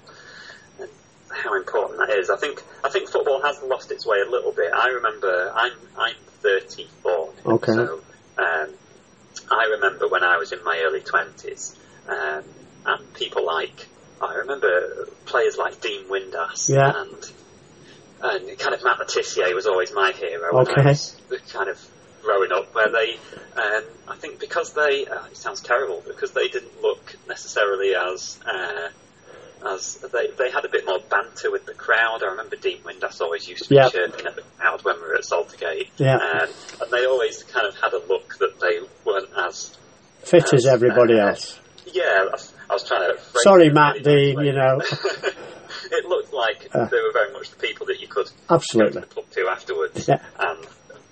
and 0.81 0.89
how 1.31 1.57
important 1.57 1.99
that 1.99 2.11
is. 2.17 2.31
I 2.31 2.37
think 2.37 2.63
I 2.85 2.89
think 2.89 3.09
football 3.09 3.43
has 3.43 3.61
lost 3.63 3.91
its 3.91 4.07
way 4.07 4.19
a 4.27 4.31
little 4.31 4.53
bit. 4.53 4.73
I 4.73 4.89
remember 4.89 5.53
I'm 5.55 5.73
I'm 5.99 6.15
34, 6.43 7.33
Okay. 7.47 7.73
so 7.73 8.01
um, 8.39 8.69
I 9.51 9.65
remember 9.73 10.09
when 10.09 10.23
I 10.23 10.37
was 10.37 10.53
in 10.53 10.63
my 10.65 10.81
early 10.87 11.01
20s, 11.01 11.77
um, 12.09 12.45
and 12.87 13.15
people 13.15 13.45
like 13.45 13.89
I 14.21 14.35
remember 14.37 15.09
players 15.27 15.57
like 15.59 15.81
Dean 15.81 16.05
Windass 16.09 16.69
Yeah. 16.69 16.93
and 17.03 17.33
and 18.23 18.59
kind 18.59 18.75
of 18.75 18.83
Matt 18.83 18.99
Le 18.99 19.05
Tissier 19.05 19.55
was 19.55 19.67
always 19.67 19.93
my 19.93 20.13
hero 20.13 20.61
Okay. 20.61 20.95
Kind 21.53 21.69
of 21.69 21.79
growing 22.27 22.51
up, 22.53 22.75
where 22.75 22.91
they, 22.91 23.15
um, 23.61 23.85
I 24.09 24.17
think 24.17 24.41
because 24.41 24.73
they, 24.75 25.07
uh, 25.07 25.27
it 25.31 25.37
sounds 25.37 25.61
terrible, 25.61 26.03
because 26.07 26.33
they 26.33 26.49
didn't 26.49 26.83
look 26.83 27.17
necessarily 27.29 27.95
as, 27.95 28.39
uh, 28.45 28.89
as 29.75 29.97
they, 30.13 30.27
they 30.37 30.51
had 30.51 30.65
a 30.65 30.69
bit 30.69 30.85
more 30.85 30.99
banter 31.09 31.51
with 31.51 31.65
the 31.67 31.73
crowd. 31.75 32.23
I 32.23 32.31
remember 32.33 32.57
Dean 32.57 32.81
Windass 32.83 33.21
always 33.21 33.49
used 33.49 33.65
to 33.65 33.69
be 33.71 33.77
chirping 33.91 34.27
at 34.27 34.35
the 34.37 34.43
crowd 34.59 34.85
when 34.85 34.97
we 34.97 35.03
were 35.09 35.15
at 35.15 35.23
Saltergate. 35.25 35.89
Yeah. 35.97 36.17
Um, 36.17 36.49
and 36.83 36.91
they 36.91 37.07
always 37.07 37.43
kind 37.45 37.67
of 37.67 37.75
had 37.77 37.93
a 37.93 38.05
look 38.07 38.37
that 38.39 38.59
they 38.61 38.81
weren't 39.05 39.31
as, 39.39 39.77
Fit 40.25 40.53
as 40.53 40.67
everybody 40.67 41.15
Uh, 41.21 41.29
else. 41.29 41.61
yeah, 41.87 42.03
I 42.23 42.29
was, 42.33 42.53
I 42.69 42.73
was 42.75 42.85
trying 42.87 43.13
to. 43.17 43.23
Sorry, 43.43 43.71
Matt 43.71 44.05
really 44.05 44.35
Dean, 44.35 44.45
you 44.45 44.53
know. 44.53 44.81
it 45.93 46.05
looked 46.07 46.33
like 46.33 46.69
Uh. 46.75 46.87
they 46.87 47.01
were 47.01 47.13
very 47.13 47.33
much 47.33 47.51
the 47.51 47.57
people 47.57 47.87
that 47.87 48.01
you 48.01 48.09
could 48.09 48.27
go 48.27 48.33
to 48.33 48.55
Absolutely. 48.55 49.01
the 49.03 49.07
pub 49.07 49.31
to 49.31 49.49
afterwards, 49.49 50.09
Yeah. 50.09 50.19
and 50.41 50.67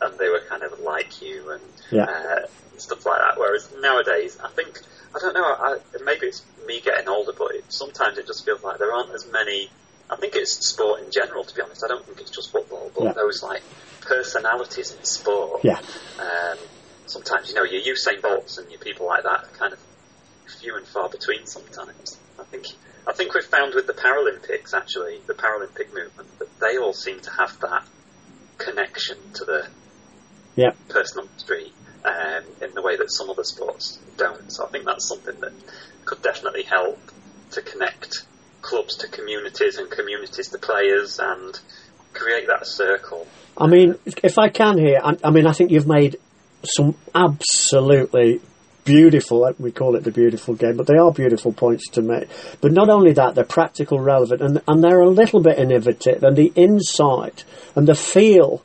and 0.05 0.19
they 0.19 0.29
were 0.29 0.43
kind 0.49 0.63
of 0.63 0.79
like 0.81 1.21
you 1.23 1.51
and 1.51 1.63
Yeah. 1.91 2.05
uh, 2.05 2.47
stuff 2.77 3.05
like 3.07 3.19
that. 3.21 3.39
Whereas 3.39 3.73
nowadays, 3.81 4.39
I 4.43 4.49
think 4.51 4.79
I 5.15 5.19
don't 5.21 5.35
know. 5.35 5.45
I, 5.45 5.79
maybe 6.05 6.27
it's 6.27 6.43
me 6.67 6.81
getting 6.81 7.09
older, 7.09 7.33
but 7.37 7.55
it, 7.55 7.65
sometimes 7.69 8.19
it 8.19 8.27
just 8.27 8.45
feels 8.45 8.63
like 8.63 8.79
there 8.79 8.93
aren't 8.93 9.15
as 9.15 9.27
many. 9.31 9.71
I 10.11 10.17
think 10.17 10.35
it's 10.35 10.53
sport 10.69 11.01
in 11.03 11.11
general, 11.11 11.45
to 11.45 11.55
be 11.55 11.63
honest. 11.63 11.83
I 11.85 11.89
don't 11.89 12.05
think 12.05 12.21
it's 12.21 12.31
just 12.31 12.51
football, 12.53 12.91
but 12.95 13.05
Yeah. 13.05 13.13
those 13.13 13.43
like 13.43 13.63
personalities 14.01 14.93
in 14.93 15.05
sport. 15.05 15.61
Yeah. 15.65 15.81
Um, 16.19 16.59
sometimes 17.07 17.49
you 17.49 17.55
know 17.55 17.65
your 17.65 17.81
Usain 17.95 18.21
Bolts 18.23 18.59
and 18.59 18.71
your 18.71 18.81
people 18.81 19.07
like 19.07 19.23
that 19.23 19.45
are 19.45 19.57
kind 19.59 19.73
of 19.73 19.79
few 20.61 20.77
and 20.77 20.87
far 20.87 21.09
between. 21.09 21.47
Sometimes 21.47 22.19
I 22.39 22.45
think 22.45 22.67
I 23.07 23.13
think 23.13 23.35
we've 23.35 23.45
found 23.45 23.75
with 23.75 23.87
the 23.87 23.93
Paralympics 23.95 24.75
actually 24.75 25.21
the 25.27 25.35
Paralympic 25.35 25.93
movement 25.95 26.29
that 26.39 26.49
they 26.61 26.77
all 26.79 26.93
seem 26.93 27.21
to 27.21 27.31
have 27.31 27.59
that 27.61 27.85
connection 28.59 29.17
to 29.35 29.45
the 29.45 29.67
Yeah. 30.57 30.71
person 30.89 31.21
on 31.21 31.29
the 31.35 31.41
street 31.41 31.73
um, 32.05 32.45
in 32.63 32.75
the 32.75 32.83
way 32.83 32.97
that 32.97 33.11
some 33.11 33.31
other 33.31 33.45
sports 33.45 33.99
don't. 34.17 34.53
So 34.53 34.67
I 34.67 34.69
think 34.69 34.85
that's 34.85 35.09
something 35.09 35.39
that 35.41 35.53
could 36.05 36.23
definitely 36.23 36.63
help 36.63 36.99
to 37.53 37.63
connect 37.63 38.25
clubs 38.63 38.97
to 38.99 39.09
communities 39.09 39.79
and 39.79 39.91
communities 39.91 40.49
to 40.49 40.59
players 40.59 41.19
and 41.19 41.59
create 42.13 42.47
that 42.47 42.67
circle. 42.67 43.27
I 43.57 43.67
mean, 43.67 43.97
if 44.05 44.39
I 44.39 44.49
can 44.49 44.79
here, 44.79 45.01
I, 45.03 45.17
I 45.23 45.31
mean, 45.31 45.47
I 45.47 45.53
think 45.53 45.71
you've 45.71 45.87
made 45.87 46.19
some 46.65 46.95
absolutely 47.15 48.41
beautiful, 48.85 49.51
we 49.59 49.73
call 49.73 49.97
it 49.97 50.05
the 50.05 50.11
beautiful 50.11 50.55
game, 50.55 50.77
but 50.77 50.87
they 50.87 50.97
are 50.97 51.13
beautiful 51.13 51.53
points 51.53 51.89
to 51.91 52.03
make. 52.03 52.29
But 52.61 52.73
not 52.73 52.89
only 52.89 53.13
that, 53.13 53.35
they're 53.35 53.45
practical, 53.45 53.99
relevant, 53.99 54.43
and, 54.43 54.63
and 54.67 54.83
they're 54.83 55.01
a 55.01 55.09
little 55.09 55.41
bit 55.41 55.59
innovative, 55.59 56.23
and 56.23 56.37
the 56.37 56.53
insight 56.55 57.45
and 57.75 57.87
the 57.87 57.95
feel 57.95 58.63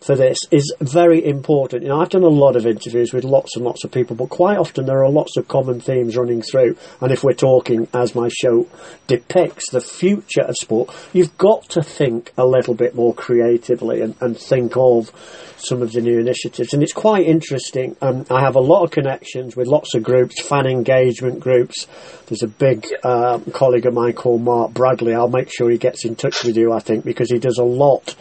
for 0.00 0.14
this 0.14 0.38
is 0.50 0.74
very 0.80 1.24
important. 1.24 1.82
You 1.82 1.88
know, 1.88 2.00
I've 2.00 2.10
done 2.10 2.22
a 2.22 2.28
lot 2.28 2.56
of 2.56 2.66
interviews 2.66 3.12
with 3.12 3.24
lots 3.24 3.56
and 3.56 3.64
lots 3.64 3.84
of 3.84 3.90
people, 3.90 4.14
but 4.16 4.28
quite 4.28 4.58
often 4.58 4.86
there 4.86 5.04
are 5.04 5.10
lots 5.10 5.36
of 5.36 5.48
common 5.48 5.80
themes 5.80 6.16
running 6.16 6.42
through. 6.42 6.76
And 7.00 7.12
if 7.12 7.24
we're 7.24 7.32
talking, 7.32 7.88
as 7.92 8.14
my 8.14 8.28
show 8.28 8.66
depicts, 9.06 9.70
the 9.70 9.80
future 9.80 10.42
of 10.42 10.56
sport, 10.56 10.94
you've 11.12 11.36
got 11.38 11.68
to 11.70 11.82
think 11.82 12.32
a 12.36 12.46
little 12.46 12.74
bit 12.74 12.94
more 12.94 13.14
creatively 13.14 14.00
and, 14.00 14.14
and 14.20 14.38
think 14.38 14.76
of 14.76 15.10
some 15.56 15.82
of 15.82 15.92
the 15.92 16.00
new 16.00 16.20
initiatives. 16.20 16.72
And 16.72 16.82
it's 16.82 16.92
quite 16.92 17.26
interesting. 17.26 17.96
Um, 18.02 18.26
I 18.30 18.40
have 18.40 18.56
a 18.56 18.60
lot 18.60 18.84
of 18.84 18.90
connections 18.90 19.56
with 19.56 19.66
lots 19.66 19.94
of 19.94 20.02
groups, 20.02 20.40
fan 20.40 20.66
engagement 20.66 21.40
groups. 21.40 21.86
There's 22.26 22.42
a 22.42 22.48
big 22.48 22.86
um, 23.02 23.44
colleague 23.46 23.86
of 23.86 23.94
mine 23.94 24.12
called 24.12 24.42
Mark 24.42 24.72
Bradley. 24.72 25.14
I'll 25.14 25.28
make 25.28 25.50
sure 25.50 25.70
he 25.70 25.78
gets 25.78 26.04
in 26.04 26.14
touch 26.14 26.44
with 26.44 26.56
you, 26.56 26.72
I 26.72 26.80
think, 26.80 27.04
because 27.04 27.30
he 27.30 27.38
does 27.38 27.58
a 27.58 27.64
lot 27.64 28.14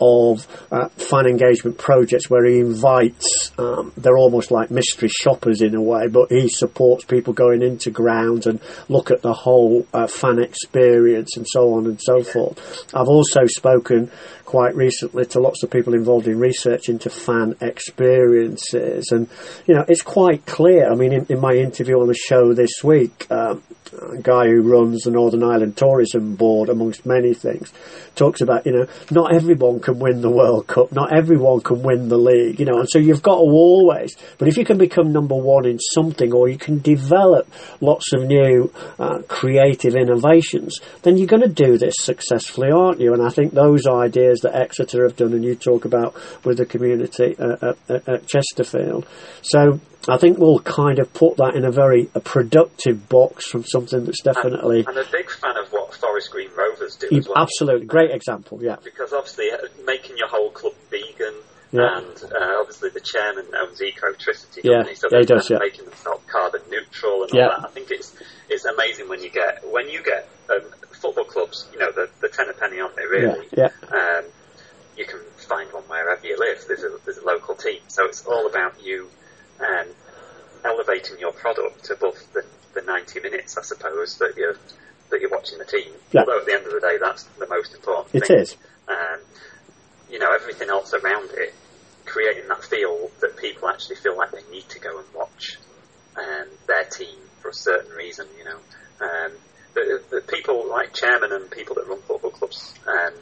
of 0.00 0.46
uh, 0.70 0.88
fan 0.88 1.26
engagement 1.26 1.78
projects 1.78 2.30
where 2.30 2.44
he 2.44 2.60
invites, 2.60 3.52
um, 3.58 3.92
they're 3.96 4.16
almost 4.16 4.50
like 4.50 4.70
mystery 4.70 5.08
shoppers 5.08 5.62
in 5.62 5.74
a 5.74 5.82
way, 5.82 6.08
but 6.08 6.30
he 6.30 6.48
supports 6.48 7.04
people 7.04 7.32
going 7.32 7.62
into 7.62 7.90
grounds 7.90 8.46
and 8.46 8.60
look 8.88 9.10
at 9.10 9.22
the 9.22 9.32
whole 9.32 9.86
uh, 9.92 10.06
fan 10.06 10.38
experience 10.38 11.36
and 11.36 11.46
so 11.48 11.74
on 11.74 11.86
and 11.86 12.00
so 12.00 12.22
forth. 12.22 12.86
I've 12.94 13.08
also 13.08 13.46
spoken 13.46 14.10
quite 14.48 14.74
recently 14.74 15.26
to 15.26 15.38
lots 15.38 15.62
of 15.62 15.70
people 15.70 15.92
involved 15.92 16.26
in 16.26 16.38
research 16.38 16.88
into 16.88 17.10
fan 17.10 17.54
experiences 17.60 19.12
and 19.12 19.28
you 19.66 19.74
know 19.74 19.84
it's 19.86 20.00
quite 20.00 20.46
clear 20.46 20.90
I 20.90 20.94
mean 20.94 21.12
in, 21.12 21.26
in 21.28 21.38
my 21.38 21.52
interview 21.52 22.00
on 22.00 22.06
the 22.06 22.14
show 22.14 22.54
this 22.54 22.82
week 22.82 23.26
um, 23.30 23.62
a 23.92 24.16
guy 24.16 24.46
who 24.46 24.62
runs 24.62 25.02
the 25.02 25.10
Northern 25.10 25.42
Ireland 25.42 25.76
Tourism 25.76 26.34
Board 26.34 26.70
amongst 26.70 27.04
many 27.04 27.34
things 27.34 27.74
talks 28.14 28.40
about 28.40 28.64
you 28.64 28.72
know 28.72 28.86
not 29.10 29.34
everyone 29.34 29.80
can 29.88 29.98
win 29.98 30.20
the 30.20 30.30
World 30.30 30.66
Cup. 30.66 30.92
Not 30.92 31.16
everyone 31.16 31.60
can 31.60 31.82
win 31.82 32.08
the 32.08 32.18
league, 32.18 32.60
you 32.60 32.66
know. 32.66 32.80
And 32.80 32.88
so 32.88 32.98
you've 32.98 33.22
got 33.22 33.36
to 33.36 33.40
always. 33.40 34.14
But 34.36 34.48
if 34.48 34.58
you 34.58 34.64
can 34.64 34.76
become 34.76 35.12
number 35.12 35.34
one 35.34 35.64
in 35.66 35.78
something, 35.78 36.32
or 36.32 36.48
you 36.48 36.58
can 36.58 36.80
develop 36.80 37.50
lots 37.80 38.12
of 38.12 38.24
new 38.24 38.70
uh, 38.98 39.20
creative 39.28 39.94
innovations, 39.94 40.78
then 41.02 41.16
you're 41.16 41.26
going 41.26 41.42
to 41.42 41.48
do 41.48 41.78
this 41.78 41.94
successfully, 41.98 42.70
aren't 42.70 43.00
you? 43.00 43.14
And 43.14 43.22
I 43.22 43.30
think 43.30 43.54
those 43.54 43.86
ideas 43.86 44.40
that 44.40 44.54
Exeter 44.54 45.04
have 45.04 45.16
done, 45.16 45.32
and 45.32 45.44
you 45.44 45.54
talk 45.54 45.86
about 45.86 46.14
with 46.44 46.58
the 46.58 46.66
community 46.66 47.34
uh, 47.38 47.72
at, 47.88 48.08
at 48.08 48.26
Chesterfield. 48.26 49.06
So 49.40 49.80
I 50.06 50.16
think 50.16 50.38
we'll 50.38 50.60
kind 50.60 50.98
of 50.98 51.12
put 51.12 51.36
that 51.38 51.54
in 51.54 51.64
a 51.64 51.70
very 51.70 52.08
a 52.14 52.20
productive 52.20 53.08
box 53.08 53.46
from 53.46 53.64
something 53.64 54.04
that's 54.04 54.22
definitely. 54.22 54.84
I'm 54.86 54.96
a 54.96 55.04
big 55.10 55.30
fan 55.30 55.56
of 55.56 55.68
what 55.72 55.92
Forest 55.94 56.30
Green 56.30 56.50
Rovers 56.56 56.96
do 56.96 57.08
You- 57.10 57.22
well. 57.26 57.38
Absolutely, 57.38 57.86
great 57.86 58.10
example. 58.10 58.58
Yeah, 58.62 58.76
Because 58.84 59.12
obviously, 59.12 59.50
uh, 59.50 59.58
making 59.84 60.16
your 60.16 60.28
whole 60.28 60.50
club 60.50 60.74
vegan, 60.90 61.34
Yeah. 61.72 61.98
and 61.98 62.24
uh, 62.32 62.60
obviously 62.60 62.90
the 62.90 63.00
chairman 63.00 63.46
owns 63.60 63.80
Ecotricity 63.80 64.60
Yeah, 64.62 64.76
Company, 64.76 64.94
so 64.94 65.08
yeah, 65.10 65.18
he 65.18 65.24
does, 65.26 65.50
yeah. 65.50 65.58
making 65.58 65.84
themselves 65.84 66.24
carbon 66.30 66.62
neutral 66.70 67.24
and 67.24 67.32
Yeah. 67.34 67.48
all 67.48 67.60
that. 67.60 67.68
I 67.68 67.72
think 67.72 67.90
it's 67.90 68.14
it's 68.48 68.64
amazing 68.64 69.08
when 69.08 69.22
you 69.22 69.30
get 69.30 69.66
when 69.70 69.88
you 69.90 70.02
get 70.02 70.28
um, 70.48 70.62
football 70.92 71.24
clubs, 71.24 71.66
you 71.72 71.78
know, 71.80 71.90
the 71.92 72.08
the 72.20 72.28
ten 72.28 72.48
a 72.48 72.54
penny, 72.54 72.80
aren't 72.80 72.96
they? 72.96 73.04
Really? 73.04 73.48
yeah, 73.52 73.68
Um, 73.92 74.24
you 74.96 75.04
can 75.04 75.20
find 75.36 75.70
one 75.72 75.82
wherever 75.84 76.26
you 76.26 76.38
live. 76.38 76.64
There's 76.66 76.84
a 76.84 76.96
there's 77.04 77.18
a 77.18 77.26
local 77.26 77.54
team, 77.56 77.80
so 77.88 78.06
it's 78.06 78.24
all 78.24 78.46
about 78.46 78.82
you 78.82 79.10
um, 79.60 79.86
elevating 80.64 81.18
your 81.18 81.32
product 81.32 81.90
above 81.90 82.16
the, 82.32 82.44
the 82.74 82.82
90 82.82 83.20
minutes, 83.20 83.56
I 83.56 83.62
suppose, 83.62 84.18
that 84.18 84.34
you're 84.36 84.56
that 85.10 85.20
you're 85.22 85.30
watching 85.30 85.56
the 85.58 85.64
team. 85.64 85.90
Yeah. 86.12 86.20
Although 86.20 86.40
at 86.40 86.46
the 86.46 86.52
end 86.54 86.66
of 86.66 86.72
the 86.72 86.80
day, 86.80 86.98
that's 87.00 87.22
the 87.38 87.46
most 87.48 87.74
important 87.74 88.14
It 88.14 88.26
thing. 88.26 88.38
is. 88.40 88.56
Um, 88.88 89.20
you 90.10 90.18
know, 90.18 90.32
everything 90.34 90.68
else 90.68 90.92
around 90.92 91.30
it, 91.32 91.54
creating 92.04 92.46
that 92.48 92.62
feel 92.62 93.10
that 93.20 93.36
people 93.38 93.68
actually 93.68 93.96
feel 93.96 94.16
like 94.18 94.32
they 94.32 94.42
need 94.50 94.68
to 94.68 94.78
go 94.78 94.98
and 94.98 95.06
watch 95.14 95.58
um, 96.16 96.46
their 96.66 96.84
team 96.84 97.16
for 97.40 97.48
a 97.48 97.54
certain 97.54 97.90
reason. 97.92 98.26
You 98.38 98.44
know, 98.44 98.56
um, 99.00 99.32
the, 99.74 100.02
the 100.10 100.20
people 100.20 100.68
like 100.68 100.92
chairman 100.92 101.32
and 101.32 101.50
people 101.50 101.74
that 101.76 101.86
run 101.88 102.00
football 102.02 102.30
clubs. 102.30 102.74
Um, 102.86 103.14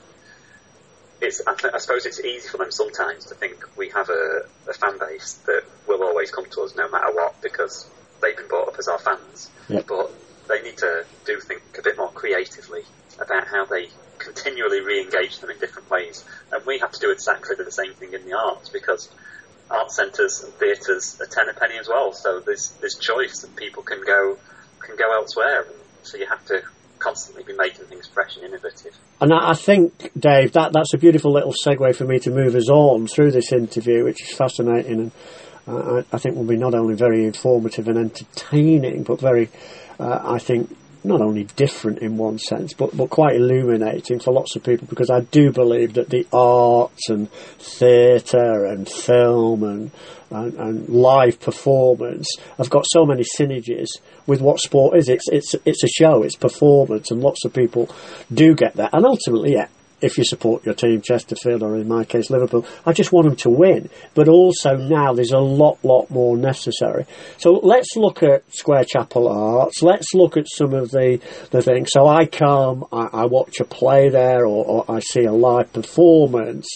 it's, 1.21 1.41
I, 1.47 1.55
th- 1.55 1.73
I 1.73 1.79
suppose 1.79 2.05
it's 2.05 2.21
easy 2.21 2.49
for 2.49 2.59
them 2.59 2.71
sometimes 2.73 3.27
to 3.27 3.35
think 3.35 3.65
we 3.77 3.89
have 3.91 4.11
a, 4.11 4.43
a 4.69 4.73
fan 4.75 4.99
base 4.99 5.35
that 5.47 5.63
will 5.89 6.03
always 6.03 6.31
come 6.31 6.47
to 6.51 6.63
us 6.63 6.75
no 6.77 6.89
matter 6.91 7.13
what 7.13 7.41
because 7.43 7.89
they've 8.23 8.37
been 8.37 8.49
brought 8.49 8.69
up 8.69 8.79
as 8.79 8.89
our 8.89 8.99
fans. 8.99 9.51
But 9.69 10.13
they 10.49 10.63
need 10.63 10.79
to 10.79 11.05
do 11.25 11.41
think 11.41 11.63
a 11.79 11.83
bit 11.83 11.97
more 11.97 12.11
creatively 12.11 12.83
about 13.19 13.47
how 13.49 13.65
they 13.65 13.89
continually 14.19 14.81
re-engage 14.81 15.39
them 15.41 15.51
in 15.51 15.59
different 15.59 15.91
ways. 15.91 16.25
And 16.53 16.65
we 16.67 16.79
have 16.79 16.93
to 16.93 17.01
do 17.01 17.11
exactly 17.11 17.57
the 17.57 17.71
same 17.71 17.95
thing 17.95 18.13
in 18.13 18.25
the 18.25 18.37
arts 18.37 18.69
because 18.69 19.09
art 19.71 19.91
centres 19.91 20.43
and 20.45 20.53
theatres 20.55 21.21
are 21.21 21.27
ten 21.27 21.49
a 21.49 21.59
penny 21.59 21.79
as 21.79 21.89
well. 21.89 22.13
So 22.13 22.41
there's 22.41 22.71
there's 22.81 22.97
choice 22.97 23.45
and 23.45 23.55
people 23.57 23.83
can 23.83 24.03
go 24.07 24.39
can 24.79 24.97
go 24.97 25.13
elsewhere. 25.15 25.63
And 25.63 25.75
so 26.03 26.19
you 26.19 26.27
have 26.27 26.45
to 26.47 26.63
constantly 26.99 27.43
be 27.43 27.53
making 27.53 27.85
things 27.87 28.07
fresh 28.07 28.37
and 28.37 28.45
innovative. 28.45 28.97
And 29.21 29.33
I 29.33 29.55
think, 29.55 30.11
Dave, 30.19 30.53
that, 30.53 30.73
that's 30.73 30.95
a 30.95 30.99
beautiful 30.99 31.33
little 31.33 31.53
segue 31.53 31.95
for 31.95 32.05
me 32.05 32.19
to 32.21 32.31
move 32.31 32.55
us 32.55 32.71
on 32.71 33.07
through 33.07 33.33
this 33.33 33.53
interview, 33.53 34.05
which 34.05 34.23
is 34.23 34.37
fascinating 34.37 35.01
and 35.01 35.13
I, 35.67 36.05
I 36.13 36.19
think 36.19 36.37
will 36.37 36.45
be 36.45 36.57
not 36.57 36.75
only 36.75 36.95
very 36.95 37.25
informative 37.25 37.89
and 37.89 37.99
entertaining, 37.99 39.03
but 39.03 39.21
very, 39.21 39.49
uh, 39.99 40.21
I 40.25 40.39
think, 40.39 40.77
not 41.07 41.21
only 41.21 41.45
different 41.45 42.01
in 42.01 42.17
one 42.17 42.39
sense, 42.39 42.73
but, 42.75 42.97
but 42.97 43.11
quite 43.11 43.37
illuminating 43.37 44.19
for 44.19 44.33
lots 44.33 44.57
of 44.57 44.65
people 44.65 44.87
because 44.89 45.09
I 45.09 45.21
do 45.21 45.53
believe 45.53 45.95
that 45.95 46.11
the 46.11 46.27
arts 46.33 47.09
and 47.09 47.31
theatre 47.59 48.65
and 48.65 48.89
film 48.89 49.63
and, 49.63 49.91
and, 50.31 50.55
and 50.55 50.89
live 50.89 51.39
performance 51.39 52.27
have 52.59 52.71
got 52.71 52.85
so 52.89 53.07
many 53.07 53.23
synergies 53.39 53.89
with 54.27 54.41
what 54.41 54.59
sport 54.59 54.97
is. 54.99 55.09
It's, 55.09 55.29
it's, 55.29 55.55
it's 55.65 55.85
a 55.85 55.89
show, 55.89 56.25
it's 56.25 56.37
performance, 56.37 57.11
and 57.11 57.21
lots 57.21 57.45
of 57.45 57.53
people 57.53 57.89
do 58.33 58.55
get 58.55 58.75
that. 58.75 58.91
And 58.93 59.07
ultimately, 59.07 59.53
yeah, 59.53 59.69
if 60.01 60.19
you 60.19 60.25
support 60.25 60.65
your 60.65 60.75
team, 60.75 61.01
Chesterfield, 61.01 61.63
or 61.63 61.77
in 61.77 61.89
my 61.89 62.05
case, 62.05 62.31
Liverpool, 62.31 62.67
I 62.85 62.93
just 62.93 63.13
want 63.13 63.27
them 63.27 63.37
to 63.37 63.51
win. 63.51 63.89
But 64.15 64.29
also 64.29 64.77
now 64.77 65.15
there's 65.15 65.33
a 65.33 65.39
lot, 65.39 65.79
lot 65.83 66.11
more 66.11 66.37
necessary. 66.37 67.07
So 67.39 67.53
let's 67.53 67.97
look 67.97 68.23
at 68.23 68.43
Square 68.55 68.85
Chapel 68.85 69.29
Arts. 69.29 69.83
Let's 69.83 70.13
look 70.15 70.37
at 70.37 70.47
some 70.49 70.75
of 70.75 70.91
the, 70.91 71.21
the 71.51 71.63
things. 71.63 71.91
So 71.93 72.07
I 72.07 72.27
come, 72.27 72.87
I, 72.93 73.09
I 73.13 73.25
watch 73.27 73.61
a 73.61 73.65
play 73.65 74.09
there, 74.09 74.45
or, 74.45 74.65
or 74.65 74.85
I 74.89 75.01
see 75.01 75.25
a 75.25 75.33
live 75.33 75.73
performance. 75.73 76.67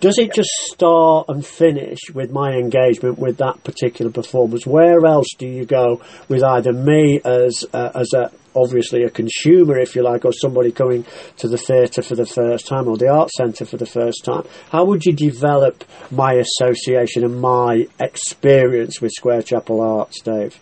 Does 0.00 0.18
it 0.18 0.32
just 0.32 0.48
start 0.48 1.26
and 1.28 1.44
finish 1.44 1.98
with 2.14 2.30
my 2.30 2.52
engagement 2.52 3.18
with 3.18 3.36
that 3.36 3.62
particular 3.64 4.10
performance? 4.10 4.66
Where 4.66 5.04
else 5.04 5.26
do 5.36 5.46
you 5.46 5.66
go 5.66 6.00
with 6.26 6.42
either 6.42 6.72
me 6.72 7.20
as 7.22 7.66
uh, 7.74 7.90
as 7.94 8.08
a 8.14 8.30
obviously 8.54 9.02
a 9.02 9.10
consumer, 9.10 9.78
if 9.78 9.94
you 9.94 10.02
like, 10.02 10.24
or 10.24 10.32
somebody 10.32 10.72
coming 10.72 11.04
to 11.38 11.48
the 11.48 11.56
theatre 11.56 12.02
for 12.02 12.14
the 12.14 12.26
first 12.26 12.66
time 12.66 12.88
or 12.88 12.96
the 12.96 13.08
art 13.08 13.30
centre 13.30 13.64
for 13.64 13.76
the 13.76 13.86
first 13.86 14.24
time? 14.24 14.44
How 14.70 14.84
would 14.84 15.04
you 15.04 15.12
develop 15.12 15.84
my 16.10 16.34
association 16.34 17.24
and 17.24 17.40
my 17.40 17.86
experience 17.98 19.00
with 19.00 19.12
Square 19.12 19.42
Chapel 19.42 19.80
Arts, 19.80 20.20
Dave? 20.22 20.58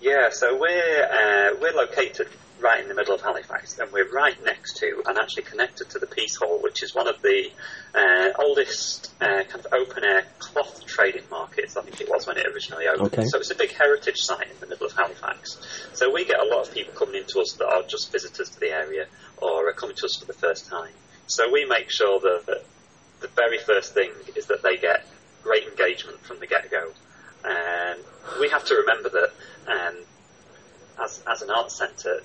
Yeah, 0.00 0.30
so 0.30 0.58
we're 0.58 1.04
uh, 1.04 1.56
we're 1.60 1.74
located 1.74 2.28
right 2.62 2.80
in 2.80 2.88
the 2.88 2.94
middle 2.94 3.14
of 3.14 3.20
Halifax, 3.20 3.78
and 3.78 3.92
we're 3.92 4.10
right 4.10 4.36
next 4.44 4.76
to 4.78 5.02
and 5.06 5.18
actually 5.18 5.42
connected 5.42 5.90
to 5.90 5.98
the 5.98 6.06
Piece 6.06 6.36
Hall, 6.36 6.60
which 6.62 6.82
is 6.82 6.94
one 6.94 7.08
of 7.08 7.20
the 7.22 7.50
uh, 7.94 8.30
oldest 8.38 9.12
uh, 9.20 9.44
kind 9.44 9.64
of 9.64 9.66
open 9.72 10.04
air 10.04 10.24
cloth 10.38 10.86
trading 10.86 11.24
markets. 11.30 11.76
I 11.76 11.82
think 11.82 12.00
it 12.00 12.08
was 12.08 12.26
when 12.26 12.38
it 12.38 12.46
originally 12.46 12.86
opened. 12.86 13.12
Okay. 13.12 13.24
So 13.26 13.38
it's 13.38 13.50
a 13.50 13.54
big 13.54 13.72
heritage 13.72 14.18
site 14.18 14.50
in 14.50 14.60
the 14.60 14.66
middle 14.66 14.86
of 14.86 14.92
Halifax. 14.92 15.60
So 15.92 16.12
we 16.12 16.24
get 16.24 16.40
a 16.40 16.44
lot 16.44 16.66
of 16.66 16.74
people 16.74 16.94
coming 16.94 17.16
into 17.16 17.40
us 17.40 17.52
that 17.58 17.66
are 17.66 17.82
just 17.82 18.12
visitors 18.12 18.50
to 18.50 18.60
the 18.60 18.70
area 18.70 19.06
or 19.38 19.68
are 19.68 19.72
coming 19.72 19.96
to 19.96 20.06
us 20.06 20.16
for 20.16 20.26
the 20.26 20.32
first 20.32 20.68
time. 20.68 20.92
So 21.26 21.50
we 21.50 21.64
make 21.64 21.90
sure 21.90 22.20
that, 22.20 22.46
that 22.46 22.64
the 23.20 23.28
very 23.28 23.58
first 23.58 23.94
thing 23.94 24.10
is 24.36 24.46
that 24.46 24.62
they 24.62 24.76
get 24.76 25.06
great 25.42 25.66
engagement 25.66 26.20
from 26.20 26.40
the 26.40 26.46
get 26.46 26.70
go. 26.70 26.92
And 27.44 28.00
we 28.40 28.48
have 28.50 28.64
to 28.66 28.74
remember 28.74 29.08
that 29.08 29.30
um, 29.66 29.96
as, 31.02 31.22
as 31.30 31.42
an 31.42 31.50
arts 31.50 31.78
centre, 31.78 32.20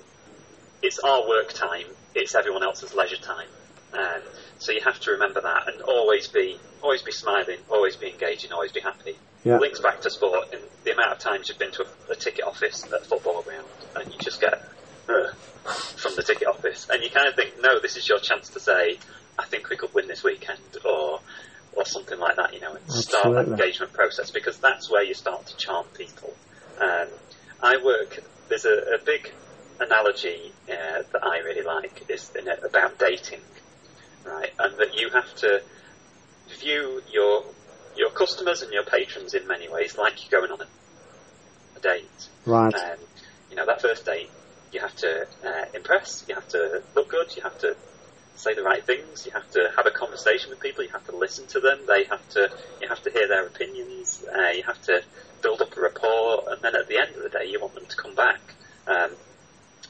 it's 0.82 0.98
our 0.98 1.28
work 1.28 1.52
time, 1.52 1.86
it's 2.14 2.34
everyone 2.34 2.62
else's 2.62 2.94
leisure 2.94 3.16
time. 3.16 3.48
Um, 3.92 4.22
so 4.58 4.72
you 4.72 4.80
have 4.84 5.00
to 5.00 5.12
remember 5.12 5.40
that 5.40 5.72
and 5.72 5.82
always 5.82 6.28
be 6.28 6.58
always 6.82 7.02
be 7.02 7.12
smiling, 7.12 7.58
always 7.70 7.96
be 7.96 8.10
engaging, 8.10 8.52
always 8.52 8.72
be 8.72 8.80
happy. 8.80 9.16
Yeah. 9.44 9.58
Links 9.58 9.80
back 9.80 10.00
to 10.02 10.10
sport 10.10 10.48
and 10.52 10.62
the 10.84 10.92
amount 10.92 11.12
of 11.12 11.18
times 11.18 11.48
you've 11.48 11.58
been 11.58 11.72
to 11.72 11.84
a, 11.84 12.12
a 12.12 12.16
ticket 12.16 12.44
office 12.44 12.84
at 12.84 12.92
a 12.92 13.04
football 13.04 13.42
ground 13.42 13.66
and 13.96 14.12
you 14.12 14.18
just 14.18 14.40
get 14.40 14.62
"Ugh," 15.08 15.34
from 15.96 16.14
the 16.16 16.22
ticket 16.22 16.48
office 16.48 16.88
and 16.90 17.02
you 17.02 17.10
kind 17.10 17.28
of 17.28 17.34
think, 17.34 17.54
no, 17.60 17.80
this 17.80 17.96
is 17.96 18.08
your 18.08 18.18
chance 18.18 18.50
to 18.50 18.60
say, 18.60 18.98
I 19.38 19.46
think 19.46 19.68
we 19.70 19.76
could 19.76 19.94
win 19.94 20.06
this 20.06 20.22
weekend 20.22 20.76
or 20.84 21.20
or 21.74 21.86
something 21.86 22.18
like 22.18 22.36
that, 22.36 22.52
you 22.54 22.60
know, 22.60 22.74
and 22.74 22.92
start 22.92 23.34
that 23.34 23.46
engagement 23.46 23.92
process 23.92 24.30
because 24.30 24.58
that's 24.58 24.90
where 24.90 25.04
you 25.04 25.14
start 25.14 25.46
to 25.46 25.56
charm 25.56 25.86
people. 25.94 26.34
Um, 26.80 27.08
I 27.62 27.76
work. 27.84 28.22
There's 28.48 28.64
a, 28.64 28.96
a 28.96 28.98
big 29.04 29.32
analogy 29.80 30.52
uh, 30.68 31.02
that 31.12 31.22
I 31.22 31.38
really 31.38 31.62
like 31.62 32.04
is 32.08 32.30
in 32.38 32.48
it 32.48 32.62
about 32.64 32.98
dating, 32.98 33.40
right? 34.24 34.50
And 34.58 34.78
that 34.78 34.98
you 34.98 35.10
have 35.10 35.34
to 35.36 35.62
view 36.60 37.02
your 37.12 37.44
your 37.96 38.10
customers 38.10 38.62
and 38.62 38.72
your 38.72 38.84
patrons 38.84 39.34
in 39.34 39.46
many 39.46 39.68
ways 39.68 39.98
like 39.98 40.30
you're 40.30 40.40
going 40.40 40.52
on 40.52 40.60
a, 40.60 41.78
a 41.78 41.80
date. 41.80 42.28
Right. 42.46 42.74
Um, 42.74 42.98
you 43.50 43.56
know, 43.56 43.66
that 43.66 43.82
first 43.82 44.04
date, 44.06 44.30
you 44.72 44.80
have 44.80 44.94
to 44.96 45.26
uh, 45.44 45.64
impress, 45.74 46.24
you 46.28 46.34
have 46.34 46.48
to 46.48 46.82
look 46.94 47.08
good, 47.08 47.34
you 47.34 47.42
have 47.42 47.58
to 47.58 47.76
say 48.36 48.54
the 48.54 48.62
right 48.62 48.84
things, 48.84 49.26
you 49.26 49.32
have 49.32 49.50
to 49.50 49.68
have 49.76 49.86
a 49.86 49.90
conversation 49.90 50.50
with 50.50 50.60
people, 50.60 50.84
you 50.84 50.90
have 50.90 51.04
to 51.06 51.16
listen 51.16 51.46
to 51.48 51.60
them, 51.60 51.80
they 51.88 52.04
have 52.04 52.26
to, 52.30 52.48
you 52.80 52.88
have 52.88 53.02
to 53.02 53.10
hear 53.10 53.26
their 53.26 53.46
opinions, 53.46 54.24
uh, 54.32 54.50
you 54.50 54.62
have 54.62 54.80
to 54.82 55.02
build 55.42 55.60
up 55.60 55.76
a 55.76 55.80
rapport, 55.80 56.44
and 56.50 56.62
then 56.62 56.76
at 56.76 56.86
the 56.88 56.98
end 56.98 57.16
of 57.16 57.22
the 57.22 57.28
day, 57.28 57.46
you 57.46 57.60
want 57.60 57.74
them 57.74 57.86
to 57.86 57.96
come 57.96 58.14
back. 58.14 58.40
Um, 58.86 59.10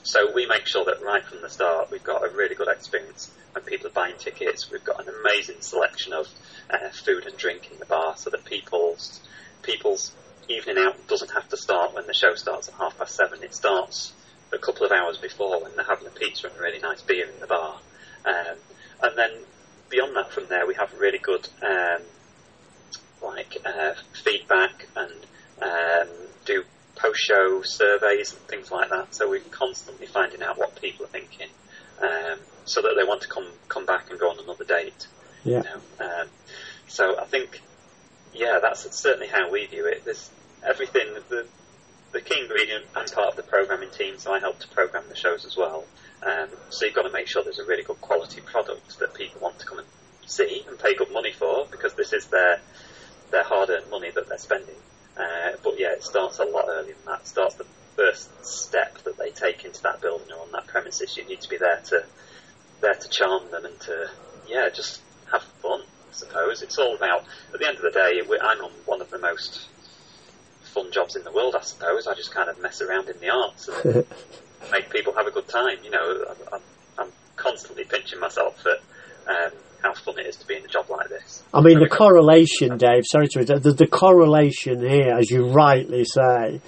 so 0.08 0.32
we 0.32 0.46
make 0.46 0.66
sure 0.66 0.86
that 0.86 1.02
right 1.02 1.22
from 1.22 1.42
the 1.42 1.50
start, 1.50 1.90
we've 1.90 2.02
got 2.02 2.24
a 2.24 2.34
really 2.34 2.54
good 2.54 2.68
experience 2.68 3.30
when 3.52 3.62
people 3.62 3.88
are 3.88 3.92
buying 3.92 4.16
tickets. 4.16 4.70
We've 4.70 4.82
got 4.82 5.06
an 5.06 5.14
amazing 5.20 5.60
selection 5.60 6.14
of 6.14 6.26
uh, 6.70 6.88
food 6.88 7.26
and 7.26 7.36
drink 7.36 7.68
in 7.70 7.78
the 7.78 7.84
bar, 7.84 8.16
so 8.16 8.30
that 8.30 8.46
people's 8.46 9.20
people's 9.62 10.12
evening 10.48 10.78
out 10.78 10.94
doesn't 11.08 11.32
have 11.32 11.46
to 11.50 11.58
start 11.58 11.92
when 11.94 12.06
the 12.06 12.14
show 12.14 12.34
starts 12.36 12.68
at 12.68 12.74
half 12.76 12.96
past 12.96 13.16
seven. 13.16 13.42
It 13.42 13.54
starts 13.54 14.14
a 14.50 14.56
couple 14.56 14.86
of 14.86 14.92
hours 14.92 15.18
before 15.18 15.60
when 15.60 15.76
they're 15.76 15.84
having 15.84 16.06
a 16.06 16.10
pizza 16.10 16.46
and 16.46 16.56
a 16.56 16.60
really 16.62 16.78
nice 16.78 17.02
beer 17.02 17.28
in 17.28 17.38
the 17.40 17.46
bar. 17.46 17.78
Um, 18.24 18.56
and 19.02 19.18
then 19.18 19.30
beyond 19.90 20.16
that, 20.16 20.32
from 20.32 20.46
there, 20.48 20.66
we 20.66 20.74
have 20.76 20.90
really 20.98 21.18
good 21.18 21.46
um, 21.62 22.00
like 23.22 23.58
uh, 23.62 23.92
feedback 24.24 24.86
and 24.96 25.12
um, 25.60 26.08
do 26.46 26.64
post-show 26.98 27.62
surveys 27.62 28.32
and 28.32 28.42
things 28.42 28.70
like 28.70 28.90
that. 28.90 29.14
So 29.14 29.30
we're 29.30 29.40
constantly 29.40 30.06
finding 30.06 30.42
out 30.42 30.58
what 30.58 30.80
people 30.80 31.06
are 31.06 31.08
thinking, 31.08 31.48
um, 32.02 32.38
so 32.64 32.82
that 32.82 32.94
they 32.96 33.04
want 33.04 33.22
to 33.22 33.28
come 33.28 33.46
come 33.68 33.87
back 33.87 34.11
and 34.11 34.18
go 34.18 34.30
on 34.30 34.38
another 34.38 34.64
date. 34.64 35.06
Yeah. 35.44 35.58
You 35.58 35.62
know? 35.62 36.06
um, 36.06 36.28
so 36.88 37.18
I 37.18 37.24
think, 37.24 37.61
yeah, 38.34 38.58
that's 38.61 38.90
certainly 38.96 39.28
how 39.28 39.50
we 39.50 39.66
view 39.66 39.87
it. 39.87 40.04
There's 40.04 40.30
everything 40.66 41.14
the 41.28 41.46
the 42.12 42.20
key 42.20 42.40
ingredient. 42.40 42.84
I'm 42.96 43.06
part 43.06 43.28
of 43.28 43.37
the 43.37 43.42
programming 43.42 43.90
team, 43.90 44.18
so 44.18 44.32
I 44.32 44.40
help 44.40 44.58
to 44.61 44.68
program 44.68 45.04
the 45.08 45.16
shows 45.16 45.44
as 45.44 45.56
well. 45.56 45.84
Um, 46.22 46.48
so 46.70 46.87
you've 46.87 46.94
got 46.94 47.02
to 47.02 47.12
make 47.12 47.28
sure 47.28 47.44
there's 47.44 47.58
a 47.58 47.66
really 47.66 47.84
good 47.84 48.00
quality 48.00 48.40
product 48.40 48.98
that 48.98 49.14
people 49.14 49.40
want 49.40 49.58
to 49.61 49.66
come 49.66 49.78
and 49.78 49.87
see 50.26 50.64
and 50.68 50.78
pay 50.78 50.94
good 50.94 51.12
money 51.12 51.32
for 51.32 51.66
because 51.70 51.94
this 51.94 52.12
is 52.12 52.26
their 52.26 52.61
their 53.30 53.44
hard-earned 53.44 53.90
money 53.90 54.11
that 54.11 54.28
they're 54.28 54.38
spending. 54.38 54.74
Uh, 55.18 55.52
but 55.64 55.78
yeah, 55.78 55.92
it 55.92 56.04
starts 56.04 56.38
a 56.38 56.44
lot 56.44 56.66
earlier 56.68 56.94
than 56.94 57.04
that. 57.07 57.20
It 57.20 57.26
starts 57.26 57.54
the 57.57 57.66
first 57.96 58.44
step 58.44 58.98
that 59.04 59.18
they 59.18 59.31
take 59.31 59.64
into 59.64 59.83
that 59.83 60.00
building 60.00 60.31
or 60.33 60.42
on 60.42 60.52
that 60.52 60.66
premises. 60.68 61.16
You 61.16 61.24
need 61.24 61.40
to 61.40 61.48
be 61.48 61.57
there 61.57 61.81
to 61.87 62.04
there 62.81 62.94
to 62.94 63.09
charm 63.09 63.50
them 63.50 63.64
and 63.64 63.78
to 63.81 64.09
yeah, 64.48 64.68
just 64.70 65.00
have 65.33 65.42
fun. 65.42 65.81
I 65.81 66.12
suppose 66.12 66.62
it's 66.62 66.78
all 66.78 66.94
about. 66.94 67.24
At 67.52 67.61
the 67.61 67.66
end 67.66 67.76
of 67.76 67.83
the 67.83 67.90
day, 67.90 68.20
I'm 68.40 68.64
on 68.64 68.70
one 68.87 69.00
of 69.00 69.11
the 69.11 69.18
most 69.18 69.66
fun 70.62 70.92
jobs 70.92 71.16
in 71.16 71.24
the 71.24 71.33
world. 71.33 71.54
I 71.57 71.62
suppose 71.62 72.07
I 72.07 72.14
just 72.14 72.33
kind 72.33 72.48
of 72.48 72.61
mess 72.61 72.81
around 72.81 73.09
in 73.09 73.18
the 73.20 73.31
arts 73.31 73.68
and 73.68 74.07
make 74.72 74.90
people 74.90 75.14
have 75.14 75.26
a 75.26 75.31
good 75.31 75.48
time. 75.48 75.78
You 75.83 75.90
know, 75.90 76.35
I'm, 76.52 76.61
I'm 76.98 77.12
constantly 77.37 77.85
pinching 77.85 78.20
myself 78.20 78.64
at 78.66 78.81
um, 79.28 79.52
how 79.82 79.94
fun 79.94 80.18
it 80.18 80.26
is 80.26 80.36
to 80.36 80.46
be 80.46 80.56
in 80.56 80.64
a 80.64 80.68
job 80.68 80.88
like 80.90 81.08
this. 81.08 81.42
I 81.52 81.60
mean, 81.60 81.78
the 81.78 81.88
correlation, 81.88 82.76
Dave. 82.78 83.04
Sorry 83.06 83.28
to 83.28 83.44
the, 83.44 83.72
the 83.72 83.86
correlation 83.86 84.80
here, 84.80 85.16
as 85.18 85.30
you 85.30 85.46
rightly 85.48 86.04
say. 86.04 86.60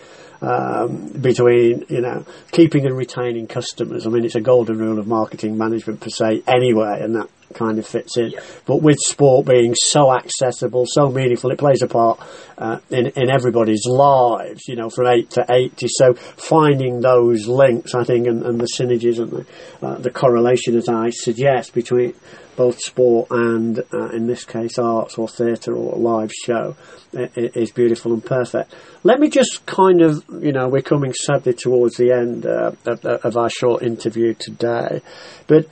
Um, 0.43 1.09
between 1.09 1.85
you 1.91 2.01
know 2.01 2.25
keeping 2.51 2.87
and 2.87 2.97
retaining 2.97 3.47
customers. 3.47 4.07
I 4.07 4.09
mean, 4.09 4.25
it's 4.25 4.37
a 4.37 4.41
golden 4.41 4.79
rule 4.79 4.99
of 4.99 5.07
marketing 5.07 5.59
management 5.59 6.01
per 6.01 6.09
se, 6.09 6.45
anyway, 6.47 7.01
and 7.03 7.15
that 7.17 7.29
kind 7.55 7.79
of 7.79 7.87
fits 7.87 8.17
in. 8.17 8.31
Yeah. 8.31 8.41
But 8.67 8.83
with 8.83 8.99
sport 8.99 9.47
being 9.47 9.75
so 9.75 10.13
accessible, 10.13 10.87
so 10.87 11.09
meaningful, 11.11 11.51
it 11.51 11.59
plays 11.59 11.83
a 11.83 11.89
part 11.89 12.21
uh, 12.59 12.79
in 12.91 13.07
in 13.09 13.31
everybody's 13.31 13.87
lives. 13.87 14.69
You 14.69 14.77
know, 14.77 14.91
from 14.91 15.07
eight 15.09 15.31
to 15.31 15.45
eighty. 15.51 15.87
So 15.89 16.15
finding 16.15 17.01
those 17.01 17.47
links, 17.47 17.95
I 17.95 18.05
think, 18.05 18.27
and, 18.27 18.45
and 18.45 18.61
the 18.61 18.69
synergies 18.79 19.19
and 19.19 19.31
the, 19.31 19.47
uh, 19.87 19.95
the 19.97 20.11
correlation, 20.11 20.77
as 20.77 20.89
I 20.89 21.11
suggest, 21.11 21.75
between 21.75 22.15
both 22.57 22.79
sport 22.81 23.29
and, 23.31 23.79
uh, 23.93 24.11
in 24.11 24.27
this 24.27 24.45
case, 24.45 24.79
arts 24.79 25.17
or 25.17 25.27
theatre 25.27 25.75
or 25.75 25.95
a 25.95 25.99
live 25.99 26.31
show 26.31 26.77
is 27.13 27.71
beautiful 27.71 28.13
and 28.13 28.25
perfect. 28.25 28.75
Let 29.03 29.19
me 29.19 29.31
just 29.31 29.65
kind 29.65 30.03
of, 30.03 30.23
you 30.43 30.53
know, 30.53 30.69
we're 30.69 30.83
coming 30.83 31.15
sadly 31.15 31.55
towards 31.55 31.97
the 31.97 32.13
end 32.13 32.47
uh, 32.47 32.73
of, 32.87 33.05
of, 33.05 33.37
our 33.37 33.49
short 33.49 33.83
interview 33.83 34.35
today, 34.35 35.01
but 35.47 35.67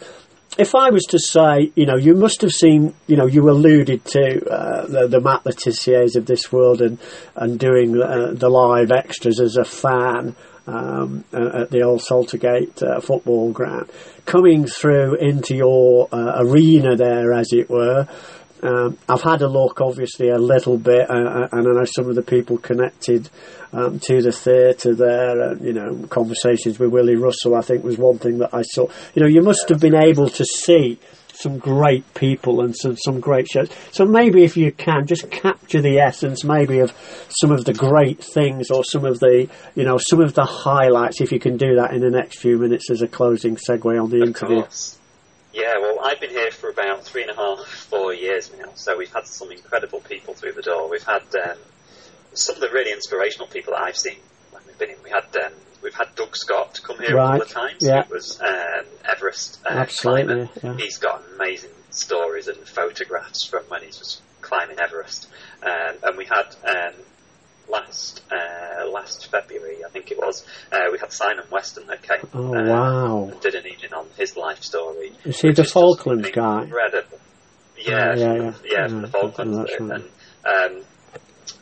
if 0.59 0.75
I 0.75 0.90
was 0.90 1.05
to 1.11 1.21
say, 1.21 1.71
you 1.77 1.87
know, 1.87 1.97
you 1.97 2.14
must 2.14 2.42
have 2.42 2.51
seen, 2.51 2.92
you 3.07 3.16
know, 3.16 3.27
you 3.27 3.49
alluded 3.49 4.05
to 4.07 4.51
uh, 4.51 4.87
the, 4.87 5.07
the 5.07 5.21
Matt 5.21 5.47
Le 5.47 5.53
Tissiers 5.53 6.16
of 6.16 6.27
this 6.27 6.53
world 6.53 6.83
and 6.83 6.99
and 7.37 7.59
doing 7.59 8.01
uh, 8.03 8.33
the 8.35 8.49
live 8.49 8.90
extras 8.90 9.40
as 9.40 9.57
a 9.57 9.64
fan 9.64 10.35
um, 10.66 11.25
at 11.33 11.71
the 11.71 11.83
old 11.83 12.01
Saltergate 12.01 12.83
uh, 12.83 13.01
football 13.01 13.53
ground, 13.53 13.88
coming 14.27 14.66
through 14.66 15.14
into 15.14 15.55
your 15.55 16.09
uh, 16.12 16.35
arena 16.38 16.97
there, 16.97 17.33
as 17.33 17.53
it 17.53 17.71
were. 17.71 18.09
Um, 18.62 18.99
I've 19.09 19.23
had 19.23 19.42
a 19.42 19.49
look, 19.49 19.81
obviously, 19.81 20.29
a 20.29 20.38
little 20.38 20.79
bit, 20.79 21.09
uh, 21.11 21.14
uh 21.14 21.49
and 21.53 21.68
I 21.68 21.73
know 21.73 21.85
some 21.85 22.09
of 22.09 22.14
the 22.14 22.23
people 22.23 22.59
connected 22.59 23.29
um, 23.73 24.01
to 24.01 24.21
the 24.21 24.33
theatre 24.33 24.94
there. 24.94 25.57
you 25.59 25.73
know, 25.73 26.07
conversations 26.09 26.79
with 26.79 26.90
Willy 26.90 27.16
Russell, 27.16 27.55
I 27.55 27.61
think, 27.61 27.85
was 27.85 27.99
one 27.99 28.18
thing 28.18 28.38
that 28.38 28.53
I 28.53 28.62
saw. 28.62 28.88
You 29.14 29.23
know, 29.23 29.29
you 29.29 29.42
must 29.42 29.68
have 29.68 29.81
been 29.81 29.94
able 29.94 30.29
to 30.31 30.44
see 30.44 30.99
some 31.38 31.59
great 31.59 32.14
people 32.14 32.61
and 32.62 32.75
some, 32.77 32.97
some 32.97 33.21
great 33.21 33.49
shows. 33.49 33.71
So 33.92 34.05
maybe 34.05 34.42
if 34.42 34.57
you 34.57 34.73
can, 34.73 35.07
just 35.07 35.31
capture 35.31 35.81
the 35.81 36.01
essence 36.01 36.42
maybe 36.42 36.81
of 36.81 36.92
some 37.29 37.53
of 37.53 37.64
the 37.64 37.73
great 37.73 38.23
things 38.23 38.71
or 38.71 38.83
some 38.83 39.05
of 39.05 39.21
the, 39.21 39.49
you 39.77 39.85
know, 39.85 39.99
some 39.99 40.21
of 40.21 40.35
the 40.35 40.44
highlights 40.44 41.21
if 41.21 41.31
you 41.31 41.38
can 41.38 41.57
do 41.57 41.77
that 41.77 41.92
in 41.92 42.01
the 42.01 42.11
next 42.11 42.40
few 42.40 42.59
minutes 42.59 42.90
as 42.90 43.03
a 43.03 43.09
closing 43.09 43.57
segue 43.57 44.03
on 44.03 44.11
the 44.11 44.23
of 44.23 44.29
interview. 44.29 44.62
Course. 44.62 44.98
Yeah, 45.59 45.79
well, 45.81 45.99
I've 46.05 46.21
been 46.21 46.31
here 46.31 46.53
for 46.53 46.71
about 46.71 47.03
three 47.03 47.23
and 47.23 47.33
a 47.33 47.35
half, 47.35 47.66
four 47.66 48.14
years 48.14 48.53
now, 48.57 48.71
so 48.75 48.97
we've 48.97 49.12
had 49.12 49.27
some 49.27 49.51
incredible 49.51 49.99
people 50.01 50.35
through 50.35 50.53
the 50.53 50.62
door. 50.62 50.88
We've 50.88 51.03
had 51.03 51.23
um, 51.35 51.59
some 52.33 52.55
of 52.55 52.61
the 52.61 52.71
really 52.71 52.92
inspirational 52.92 53.49
people 53.49 53.73
that 53.73 53.83
I've 53.83 53.97
seen 53.97 54.18
when 54.53 54.62
we've 54.68 54.79
been 54.79 54.90
in. 54.90 55.03
We 55.03 55.11
had 55.11 55.25
um, 55.44 55.53
we've 55.83 55.94
had 55.94 56.14
Doug 56.14 56.37
Scott 56.37 56.79
come 56.85 56.99
here 57.01 57.16
right. 57.16 57.37
a 57.37 57.38
couple 57.40 57.42
of 57.42 57.51
times. 57.51 57.79
Yeah. 57.81 58.05
He 58.05 58.12
was 58.12 58.40
um, 58.40 58.87
Everest 59.05 59.59
uh, 59.66 59.85
climber. 59.87 60.49
Yeah. 60.62 60.77
He's 60.77 60.99
got 60.99 61.25
amazing 61.35 61.71
stories 61.90 62.47
and 62.47 62.57
photographs 62.59 63.44
from 63.44 63.64
when 63.64 63.81
he 63.81 63.88
was 63.88 64.23
climbing 64.40 64.79
Everest. 64.79 65.29
Um, 65.62 65.97
and 66.05 66.16
we 66.16 66.27
had 66.27 66.55
um, 66.64 66.94
last 67.70 68.22
uh, 68.31 68.88
last 68.90 69.31
February, 69.31 69.85
I 69.85 69.90
think 69.90 70.11
it 70.11 70.18
was, 70.18 70.44
uh, 70.72 70.88
we 70.92 70.98
had 70.98 71.12
Simon 71.12 71.44
Weston 71.50 71.87
that 71.87 72.02
came. 72.02 72.28
Oh 72.35 72.54
uh, 72.54 72.64
wow! 72.64 73.31
did 73.40 73.54
an 73.54 73.66
evening 73.66 73.92
on 73.92 74.07
his 74.16 74.37
life 74.37 74.62
story. 74.62 75.12
Is 75.24 75.40
he 75.40 75.52
the 75.52 75.64
Falklands 75.64 76.31
guy? 76.31 76.62
Incredible. 76.62 77.18
Yeah, 77.76 78.14
yeah, 78.14 78.35
yeah, 78.35 78.50
from, 78.50 78.64
yeah, 78.64 78.88
from 78.88 79.02
the 79.02 79.09
Falklands. 79.09 79.57
Right. 79.59 79.81
And, 79.81 79.92
um, 79.92 80.85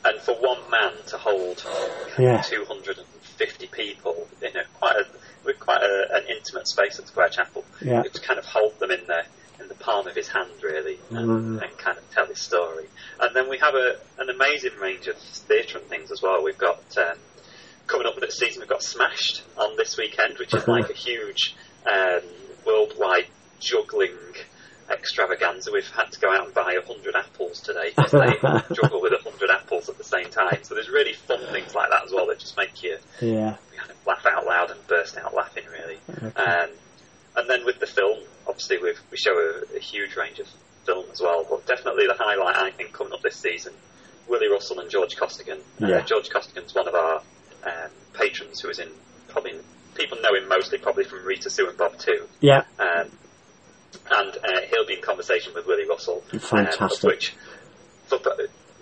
and 0.05 0.21
for 0.21 0.35
one 0.35 0.59
man 0.71 0.93
to 1.09 1.19
hold 1.19 1.65
yeah. 2.19 2.41
200 2.43 2.99
50 3.37 3.67
people 3.67 4.27
in 4.41 4.57
a 4.57 4.65
quite 4.79 4.97
a, 4.97 5.05
with 5.45 5.59
quite 5.61 5.83
a, 5.83 6.17
an 6.17 6.25
intimate 6.29 6.67
space 6.67 6.99
at 6.99 7.07
Square 7.07 7.31
Chapel. 7.31 7.65
Yeah. 7.81 8.03
To 8.03 8.21
kind 8.21 8.39
of 8.39 8.47
hold 8.47 8.79
them 8.79 8.91
in 8.91 9.07
the 9.07 9.23
in 9.61 9.69
the 9.69 9.75
palm 9.75 10.07
of 10.07 10.15
his 10.15 10.29
hand, 10.29 10.51
really, 10.63 10.99
and, 11.11 11.29
mm. 11.29 11.63
and 11.63 11.79
kind 11.79 11.99
of 11.99 12.11
tell 12.11 12.27
his 12.27 12.41
story. 12.41 12.87
And 13.21 13.35
then 13.35 13.49
we 13.49 13.59
have 13.59 13.75
a, 13.75 13.97
an 14.19 14.29
amazing 14.31 14.77
range 14.81 15.07
of 15.07 15.17
theatre 15.19 15.79
and 15.79 15.87
things 15.89 16.11
as 16.11 16.23
well. 16.23 16.43
We've 16.43 16.59
got 16.59 16.81
um, 16.99 17.19
coming 17.87 18.07
up 18.07 18.17
this 18.21 18.39
season, 18.39 18.61
we've 18.61 18.69
got 18.69 18.83
Smashed 18.83 19.43
on 19.57 19.77
this 19.77 19.97
weekend, 19.97 20.39
which 20.39 20.55
is 20.55 20.67
like 20.67 20.91
a 20.91 20.95
huge 20.95 21.55
um, 21.91 22.23
worldwide 22.67 23.27
juggling 23.61 24.17
extravaganza. 24.91 25.71
We've 25.73 25.89
had 25.89 26.13
to 26.13 26.21
go 26.21 26.33
out 26.33 26.47
and 26.47 26.55
buy 26.55 26.75
a 26.75 26.87
hundred 26.87 27.17
apples 27.17 27.61
today 27.61 27.93
because 27.95 28.13
they 28.13 28.75
juggle 28.75 29.01
with 29.01 29.13
a 29.13 29.23
hundred 29.23 29.51
apples 29.51 29.89
at 29.89 29.99
the 29.99 30.05
same 30.05 30.31
time. 30.31 30.59
So 30.63 30.75
there's 30.75 30.89
really 30.89 31.15
fun 31.15 31.41
things 31.53 31.75
like 31.75 31.91
that 31.91 32.05
as 32.05 32.13
well 32.13 32.27
that 32.27 32.39
just 32.39 32.57
make 32.57 32.83
you 32.83 32.99
yeah. 33.21 33.57
kind 33.77 33.91
of 33.91 34.07
laugh 34.07 34.27
out 34.31 34.47
loud 34.47 34.71
and 34.71 34.87
burst 34.87 35.17
out 35.17 35.35
laughing 35.35 35.65
really. 35.71 35.99
Okay. 36.11 36.43
Um, 36.43 36.71
and 37.37 37.51
then 37.51 37.65
with 37.65 37.81
the 37.81 37.87
film, 37.87 38.19
obviously 38.47 38.79
we 38.79 38.95
we 39.11 39.17
show 39.17 39.33
a, 39.33 39.77
a, 39.77 39.81
huge 39.81 40.17
range 40.17 40.39
of 40.39 40.49
film 40.85 41.07
as 41.11 41.21
well. 41.21 41.47
But 41.49 41.67
definitely 41.67 42.07
the 42.07 42.17
highlight 42.19 42.57
I 42.57 42.71
think 42.71 42.93
coming 42.93 43.13
up 43.13 43.23
this 43.23 43.37
season, 43.37 43.73
Willy 44.29 44.49
Russell 44.49 44.81
and 44.81 44.91
George 44.91 45.17
Costigan. 45.17 45.59
Uh, 45.81 45.87
yeah. 45.87 45.97
Uh, 45.97 46.03
George 46.03 46.31
Costigan's 46.31 46.75
one 46.75 46.89
of 46.89 46.95
our 46.95 47.23
um, 47.65 47.91
patrons 48.15 48.61
who 48.61 48.69
is 48.69 48.79
in 48.79 48.89
probably 49.29 49.55
people 49.95 50.19
know 50.21 50.37
him 50.37 50.49
mostly 50.49 50.79
probably 50.79 51.05
from 51.05 51.25
Rita 51.25 51.51
Sue 51.51 51.69
and 51.69 51.77
Bob 51.77 51.99
too. 51.99 52.27
Yeah. 52.41 52.65
Um, 52.79 53.11
and 54.11 54.37
uh, 54.37 54.61
he'll 54.71 54.87
be 54.87 54.95
in 54.95 55.03
conversation 55.03 55.55
with 55.55 55.67
Willy 55.67 55.89
Russell. 55.89 56.23
Fantastic. 56.33 57.05
Um, 57.05 57.11
which 57.11 57.35
for, 58.07 58.21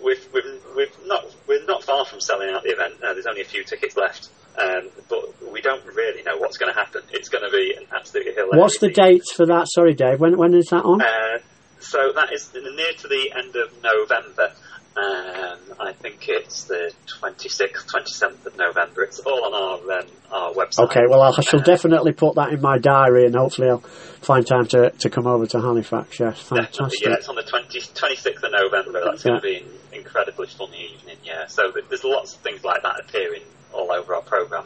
we've, 0.03 0.27
we've, 0.33 0.63
we've 0.75 0.97
not 1.05 1.25
we're 1.47 1.65
not 1.65 1.83
far 1.83 2.05
from 2.05 2.19
selling 2.19 2.49
out 2.49 2.63
the 2.63 2.69
event. 2.69 2.95
Uh, 3.03 3.13
there's 3.13 3.25
only 3.25 3.41
a 3.41 3.45
few 3.45 3.63
tickets 3.63 3.95
left, 3.95 4.29
um, 4.61 4.89
but 5.09 5.51
we 5.51 5.61
don't 5.61 5.85
really 5.85 6.23
know 6.23 6.37
what's 6.37 6.57
going 6.57 6.73
to 6.73 6.79
happen. 6.79 7.01
It's 7.11 7.29
going 7.29 7.43
to 7.43 7.51
be 7.51 7.75
an 7.77 7.87
absolutely 7.95 8.33
hilarious. 8.33 8.61
What's 8.61 8.79
the 8.79 8.89
dates 8.89 9.31
for 9.31 9.45
that? 9.47 9.67
Sorry, 9.69 9.93
Dave. 9.93 10.19
When 10.19 10.37
when 10.37 10.53
is 10.53 10.67
that 10.67 10.83
on? 10.83 11.01
Uh, 11.01 11.39
so 11.79 12.11
that 12.15 12.33
is 12.33 12.51
near 12.53 12.93
to 12.97 13.07
the 13.07 13.31
end 13.35 13.55
of 13.55 13.83
November. 13.83 14.53
Um, 14.97 15.59
I 15.77 15.91
think 15.91 16.25
it's 16.29 16.63
the 16.63 16.93
26th, 17.21 17.85
27th 17.85 18.45
of 18.45 18.57
November. 18.57 19.03
It's 19.03 19.19
all 19.19 19.43
on 19.43 19.53
our 19.53 19.99
um, 19.99 20.07
our 20.31 20.53
website. 20.53 20.85
Okay, 20.85 21.01
well, 21.09 21.21
I 21.21 21.31
shall 21.41 21.59
uh, 21.59 21.63
definitely 21.63 22.13
put 22.13 22.35
that 22.35 22.53
in 22.53 22.61
my 22.61 22.77
diary 22.77 23.25
and 23.25 23.35
hopefully 23.35 23.69
I'll 23.69 23.79
find 23.79 24.47
time 24.47 24.67
to, 24.67 24.91
to 24.91 25.09
come 25.09 25.27
over 25.27 25.45
to 25.47 25.59
Halifax. 25.59 26.17
Yes, 26.17 26.39
fantastic. 26.39 27.01
Yeah, 27.01 27.15
it's 27.15 27.27
on 27.27 27.35
the 27.35 27.43
20, 27.43 27.77
26th 27.77 28.43
of 28.43 28.51
November. 28.53 29.01
That's 29.03 29.25
yeah. 29.25 29.31
going 29.31 29.41
to 29.41 29.47
be 29.47 29.57
an 29.57 29.99
incredibly 29.99 30.47
funny 30.47 30.95
evening, 30.95 31.17
yeah. 31.25 31.47
So 31.47 31.73
there's 31.89 32.05
lots 32.05 32.35
of 32.35 32.39
things 32.39 32.63
like 32.63 32.81
that 32.83 33.01
appearing 33.01 33.43
all 33.75 33.91
over 33.91 34.15
our 34.15 34.21
programme. 34.21 34.65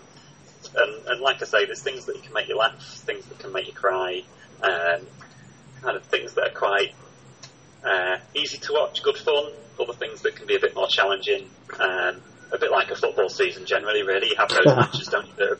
And, 0.75 1.07
and 1.07 1.21
like 1.21 1.41
I 1.41 1.45
say, 1.45 1.65
there's 1.65 1.81
things 1.81 2.05
that 2.05 2.21
can 2.21 2.33
make 2.33 2.47
you 2.47 2.57
laugh, 2.57 2.81
things 2.81 3.25
that 3.25 3.39
can 3.39 3.51
make 3.51 3.67
you 3.67 3.73
cry, 3.73 4.23
um, 4.61 5.01
kind 5.81 5.97
of 5.97 6.03
things 6.03 6.33
that 6.33 6.47
are 6.49 6.53
quite 6.53 6.93
uh, 7.83 8.17
easy 8.35 8.57
to 8.57 8.73
watch, 8.73 9.01
good 9.03 9.17
fun, 9.17 9.51
other 9.79 9.93
things 9.93 10.21
that 10.21 10.35
can 10.35 10.47
be 10.47 10.55
a 10.55 10.59
bit 10.59 10.75
more 10.75 10.87
challenging. 10.87 11.49
Um, 11.79 12.21
a 12.51 12.57
bit 12.57 12.71
like 12.71 12.89
a 12.89 12.95
football 12.95 13.29
season 13.29 13.65
generally, 13.65 14.03
really. 14.03 14.29
You 14.29 14.35
have 14.37 14.49
those 14.49 14.65
matches, 14.75 15.07
don't 15.07 15.27
you, 15.27 15.33
that 15.37 15.51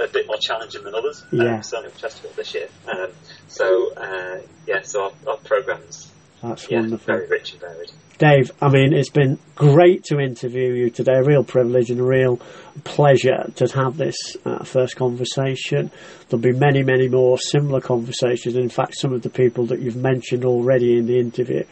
are 0.00 0.04
a 0.04 0.08
bit 0.08 0.26
more 0.26 0.38
challenging 0.40 0.84
than 0.84 0.94
others. 0.94 1.24
Yeah. 1.30 1.56
Um, 1.56 1.62
certainly 1.62 1.90
with 1.90 1.98
Chesterfield 1.98 2.36
this 2.36 2.54
year. 2.54 2.68
Um, 2.88 3.10
so, 3.48 3.94
uh, 3.94 4.38
yeah, 4.66 4.82
so 4.82 5.04
our, 5.04 5.12
our 5.28 5.36
programme's 5.36 6.10
That's 6.42 6.70
yeah, 6.70 6.80
wonderful. 6.80 7.06
Very 7.06 7.26
rich 7.28 7.52
and 7.52 7.60
varied. 7.60 7.92
Dave, 8.20 8.50
I 8.60 8.68
mean, 8.68 8.92
it's 8.92 9.08
been 9.08 9.38
great 9.54 10.04
to 10.04 10.20
interview 10.20 10.74
you 10.74 10.90
today. 10.90 11.14
A 11.14 11.22
real 11.22 11.42
privilege 11.42 11.88
and 11.88 12.00
a 12.00 12.04
real 12.04 12.38
pleasure 12.84 13.50
to 13.54 13.66
have 13.68 13.96
this 13.96 14.36
uh, 14.44 14.62
first 14.62 14.96
conversation. 14.96 15.90
There'll 16.28 16.42
be 16.42 16.52
many, 16.52 16.82
many 16.82 17.08
more 17.08 17.38
similar 17.38 17.80
conversations. 17.80 18.56
In 18.56 18.68
fact, 18.68 18.96
some 18.96 19.14
of 19.14 19.22
the 19.22 19.30
people 19.30 19.64
that 19.66 19.80
you've 19.80 19.96
mentioned 19.96 20.44
already 20.44 20.98
in 20.98 21.06
the 21.06 21.18
interview, 21.18 21.64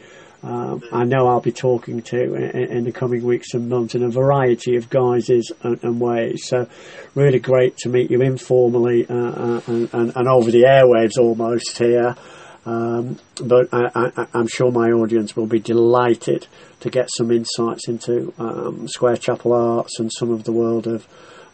um, 0.43 0.83
I 0.91 1.05
know 1.05 1.27
I'll 1.27 1.41
be 1.41 1.53
talking 1.53 2.01
to 2.01 2.35
in, 2.35 2.79
in, 2.79 2.85
the 2.85 2.93
coming 2.93 3.25
weeks 3.25 3.53
and 3.53 3.69
months 3.69 3.95
in 3.95 4.03
a 4.03 4.09
variety 4.09 4.77
of 4.77 4.89
guises 4.89 5.53
and, 5.63 5.83
and 5.83 6.01
ways. 6.01 6.47
So, 6.47 6.67
really 7.15 7.41
great 7.41 7.77
to 7.79 7.91
meet 7.91 8.11
you 8.11 8.23
informally 8.23 9.05
uh, 9.07 9.15
uh 9.15 9.61
and, 9.67 9.93
and, 9.93 10.17
and 10.17 10.29
over 10.29 10.51
the 10.51 10.63
airwaves 10.63 11.19
almost 11.19 11.77
here. 11.77 12.17
Um, 12.69 13.19
but 13.43 13.69
I, 13.73 14.27
am 14.35 14.47
sure 14.47 14.71
my 14.71 14.91
audience 14.91 15.35
will 15.35 15.47
be 15.47 15.59
delighted 15.59 16.47
to 16.81 16.91
get 16.91 17.09
some 17.17 17.31
insights 17.31 17.89
into 17.89 18.35
um, 18.39 18.87
Square 18.89 19.17
Chapel 19.17 19.55
Arts 19.55 19.99
and 19.99 20.13
some 20.13 20.31
of 20.31 20.45
the 20.45 20.53
world 20.53 20.87
of 20.87 21.09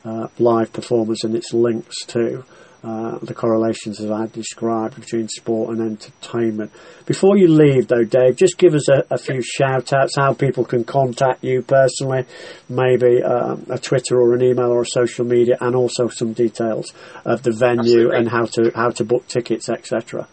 uh, 0.05 0.27
live 0.41 0.73
performance 0.73 1.23
and 1.23 1.37
its 1.37 1.53
links 1.53 2.05
to 2.07 2.45
uh, 2.83 3.19
the 3.23 3.33
correlations 3.33 3.99
that 3.99 4.11
I 4.11 4.27
described 4.27 4.97
between 4.97 5.29
sport 5.29 5.71
and 5.71 5.81
entertainment. 5.81 6.73
Before 7.07 7.37
you 7.37 7.47
leave, 7.47 7.87
though, 7.87 8.03
Dave, 8.03 8.35
just 8.35 8.59
give 8.59 8.75
us 8.75 8.89
a, 8.89 9.07
a 9.09 9.17
few 9.17 9.41
shout 9.41 9.93
outs 9.93 10.17
how 10.17 10.35
people 10.35 10.65
can 10.65 10.83
contact 10.83 11.45
you 11.45 11.63
personally, 11.63 12.25
maybe 12.69 13.23
um, 13.23 13.67
a 13.71 13.79
Twitter 13.79 14.21
or 14.21 14.35
an 14.35 14.43
email 14.43 14.73
or 14.73 14.83
a 14.83 14.87
social 14.87 15.25
media, 15.25 15.57
and 15.61 15.77
also 15.77 16.09
some 16.09 16.33
details 16.33 16.93
of 17.25 17.45
the 17.45 17.53
venue 17.53 18.11
Absolutely. 18.11 18.17
and 18.19 18.29
how 18.29 18.47
to 18.47 18.73
how 18.75 18.91
to 18.91 19.05
book 19.05 19.29
tickets, 19.29 19.69
etc. 19.69 20.27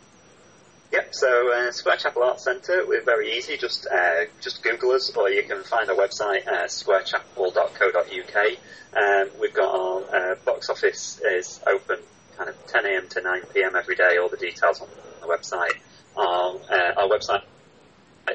Yep, 0.91 1.15
so 1.15 1.53
uh, 1.53 1.71
Square 1.71 1.97
Chapel 1.97 2.23
Arts 2.23 2.43
Centre, 2.43 2.85
we're 2.85 3.03
very 3.03 3.37
easy, 3.37 3.55
just 3.55 3.87
uh, 3.87 4.25
just 4.41 4.61
Google 4.61 4.91
us 4.91 5.09
or 5.15 5.29
you 5.29 5.41
can 5.43 5.63
find 5.63 5.89
our 5.89 5.95
website, 5.95 6.45
uh, 6.45 6.65
squarechapel.co.uk. 6.65 8.57
Um, 8.93 9.39
we've 9.39 9.53
got 9.53 9.73
our 9.73 10.01
uh, 10.13 10.35
box 10.43 10.69
office 10.69 11.21
is 11.23 11.61
open 11.65 11.99
kind 12.35 12.49
of 12.49 12.67
10am 12.67 13.07
to 13.07 13.21
9pm 13.21 13.75
every 13.75 13.95
day, 13.95 14.17
all 14.17 14.27
the 14.27 14.35
details 14.35 14.81
on 14.81 14.89
the 15.21 15.27
website. 15.27 15.77
Our, 16.17 16.57
uh, 16.69 17.01
our 17.01 17.07
website 17.07 17.43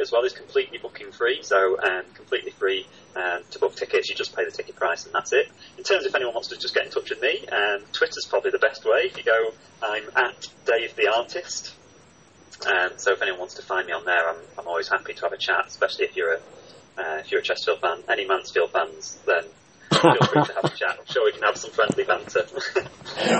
as 0.00 0.10
well 0.10 0.24
is 0.24 0.32
completely 0.32 0.78
booking 0.78 1.12
free, 1.12 1.42
so 1.42 1.78
um, 1.82 2.04
completely 2.14 2.52
free 2.52 2.86
um, 3.16 3.42
to 3.50 3.58
book 3.58 3.76
tickets. 3.76 4.08
You 4.08 4.16
just 4.16 4.34
pay 4.34 4.46
the 4.46 4.50
ticket 4.50 4.76
price 4.76 5.04
and 5.04 5.14
that's 5.14 5.34
it. 5.34 5.50
In 5.76 5.84
terms 5.84 6.04
of 6.04 6.08
if 6.08 6.14
anyone 6.14 6.32
wants 6.32 6.48
to 6.48 6.56
just 6.56 6.74
get 6.74 6.86
in 6.86 6.90
touch 6.90 7.10
with 7.10 7.20
me, 7.20 7.46
um, 7.48 7.80
Twitter's 7.92 8.24
probably 8.26 8.50
the 8.50 8.58
best 8.58 8.86
way. 8.86 9.00
If 9.00 9.18
you 9.18 9.24
go, 9.24 9.50
I'm 9.82 10.04
at 10.16 10.46
Dave 10.64 10.96
the 10.96 11.12
Artist. 11.14 11.74
Um, 12.64 12.92
so 12.96 13.12
if 13.12 13.22
anyone 13.22 13.40
wants 13.40 13.54
to 13.54 13.62
find 13.62 13.86
me 13.86 13.92
on 13.92 14.04
there, 14.04 14.28
I'm, 14.28 14.36
I'm 14.58 14.66
always 14.66 14.88
happy 14.88 15.12
to 15.12 15.20
have 15.22 15.32
a 15.32 15.36
chat, 15.36 15.64
especially 15.66 16.06
if 16.06 16.16
you're 16.16 16.34
a 16.34 16.40
uh, 16.98 17.18
if 17.18 17.30
you're 17.30 17.40
a 17.40 17.44
Chesterfield 17.44 17.80
fan. 17.80 18.02
Any 18.08 18.26
Mansfield 18.26 18.70
fans, 18.70 19.18
then 19.26 19.44
feel 20.00 20.14
free 20.14 20.42
to 20.44 20.54
have 20.54 20.64
a 20.64 20.68
chat. 20.68 20.96
I'm 20.98 21.06
sure 21.06 21.24
we 21.24 21.32
can 21.32 21.42
have 21.42 21.56
some 21.56 21.70
friendly 21.70 22.04
banter. 22.04 22.46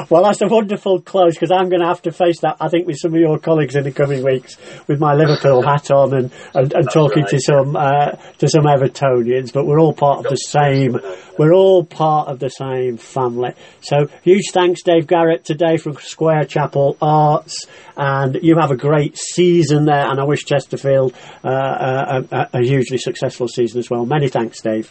well, 0.11 0.25
that's 0.25 0.43
a 0.43 0.47
wonderful 0.47 1.01
close 1.01 1.35
because 1.35 1.51
I'm 1.51 1.69
going 1.69 1.81
to 1.81 1.87
have 1.87 2.03
to 2.03 2.13
face 2.13 2.41
that, 2.41 2.57
I 2.61 2.69
think, 2.69 2.87
with 2.87 2.99
some 2.99 3.15
of 3.15 3.21
your 3.21 3.39
colleagues 3.39 3.77
in 3.77 3.85
the 3.85 3.93
coming 3.93 4.25
weeks 4.25 4.57
with 4.87 5.01
my 5.01 5.15
Liverpool 5.15 5.63
hat 5.67 5.91
on 5.91 6.15
and, 6.15 6.33
and, 6.55 6.73
and 6.73 6.91
talking 6.91 7.23
right, 7.23 7.31
to 7.31 7.37
yeah. 7.37 7.41
some 7.41 7.77
uh, 7.77 8.11
to 8.39 8.49
some 8.49 8.65
Evertonians. 8.65 9.53
But 9.53 9.67
we're 9.67 9.81
all 9.81 9.93
part 9.93 10.25
of 10.25 10.31
the 10.31 10.37
same. 10.37 10.99
We're 11.39 11.55
all 11.55 11.85
part 11.85 12.29
of 12.29 12.39
the 12.39 12.49
same 12.49 12.97
family. 12.97 13.55
So 13.81 14.09
huge 14.23 14.51
thanks, 14.53 14.83
Dave 14.83 15.07
Garratt, 15.07 15.45
today 15.45 15.77
from 15.77 15.97
Square 15.97 16.47
Chapel 16.47 16.97
Arts, 17.01 17.67
and 17.97 18.39
you 18.43 18.57
have 18.59 18.71
a 18.71 18.77
great 18.77 19.17
season 19.17 19.85
there. 19.85 20.11
And 20.11 20.21
I 20.21 20.25
wish 20.25 20.45
Chesterfield 20.45 21.15
uh, 21.45 22.23
a, 22.31 22.37
a, 22.37 22.49
a 22.55 22.63
hugely 22.63 22.99
successful 22.99 23.49
season 23.49 23.79
as 23.79 23.91
well. 23.91 24.07
Many 24.07 24.29
thanks, 24.29 24.61
Dave. 24.61 24.91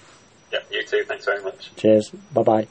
Yeah, 0.52 0.60
you 0.72 0.86
too. 0.86 1.04
Thanks 1.08 1.26
very 1.26 1.44
much. 1.44 1.76
Cheers. 1.76 2.12
Bye 2.34 2.44
bye. 2.44 2.68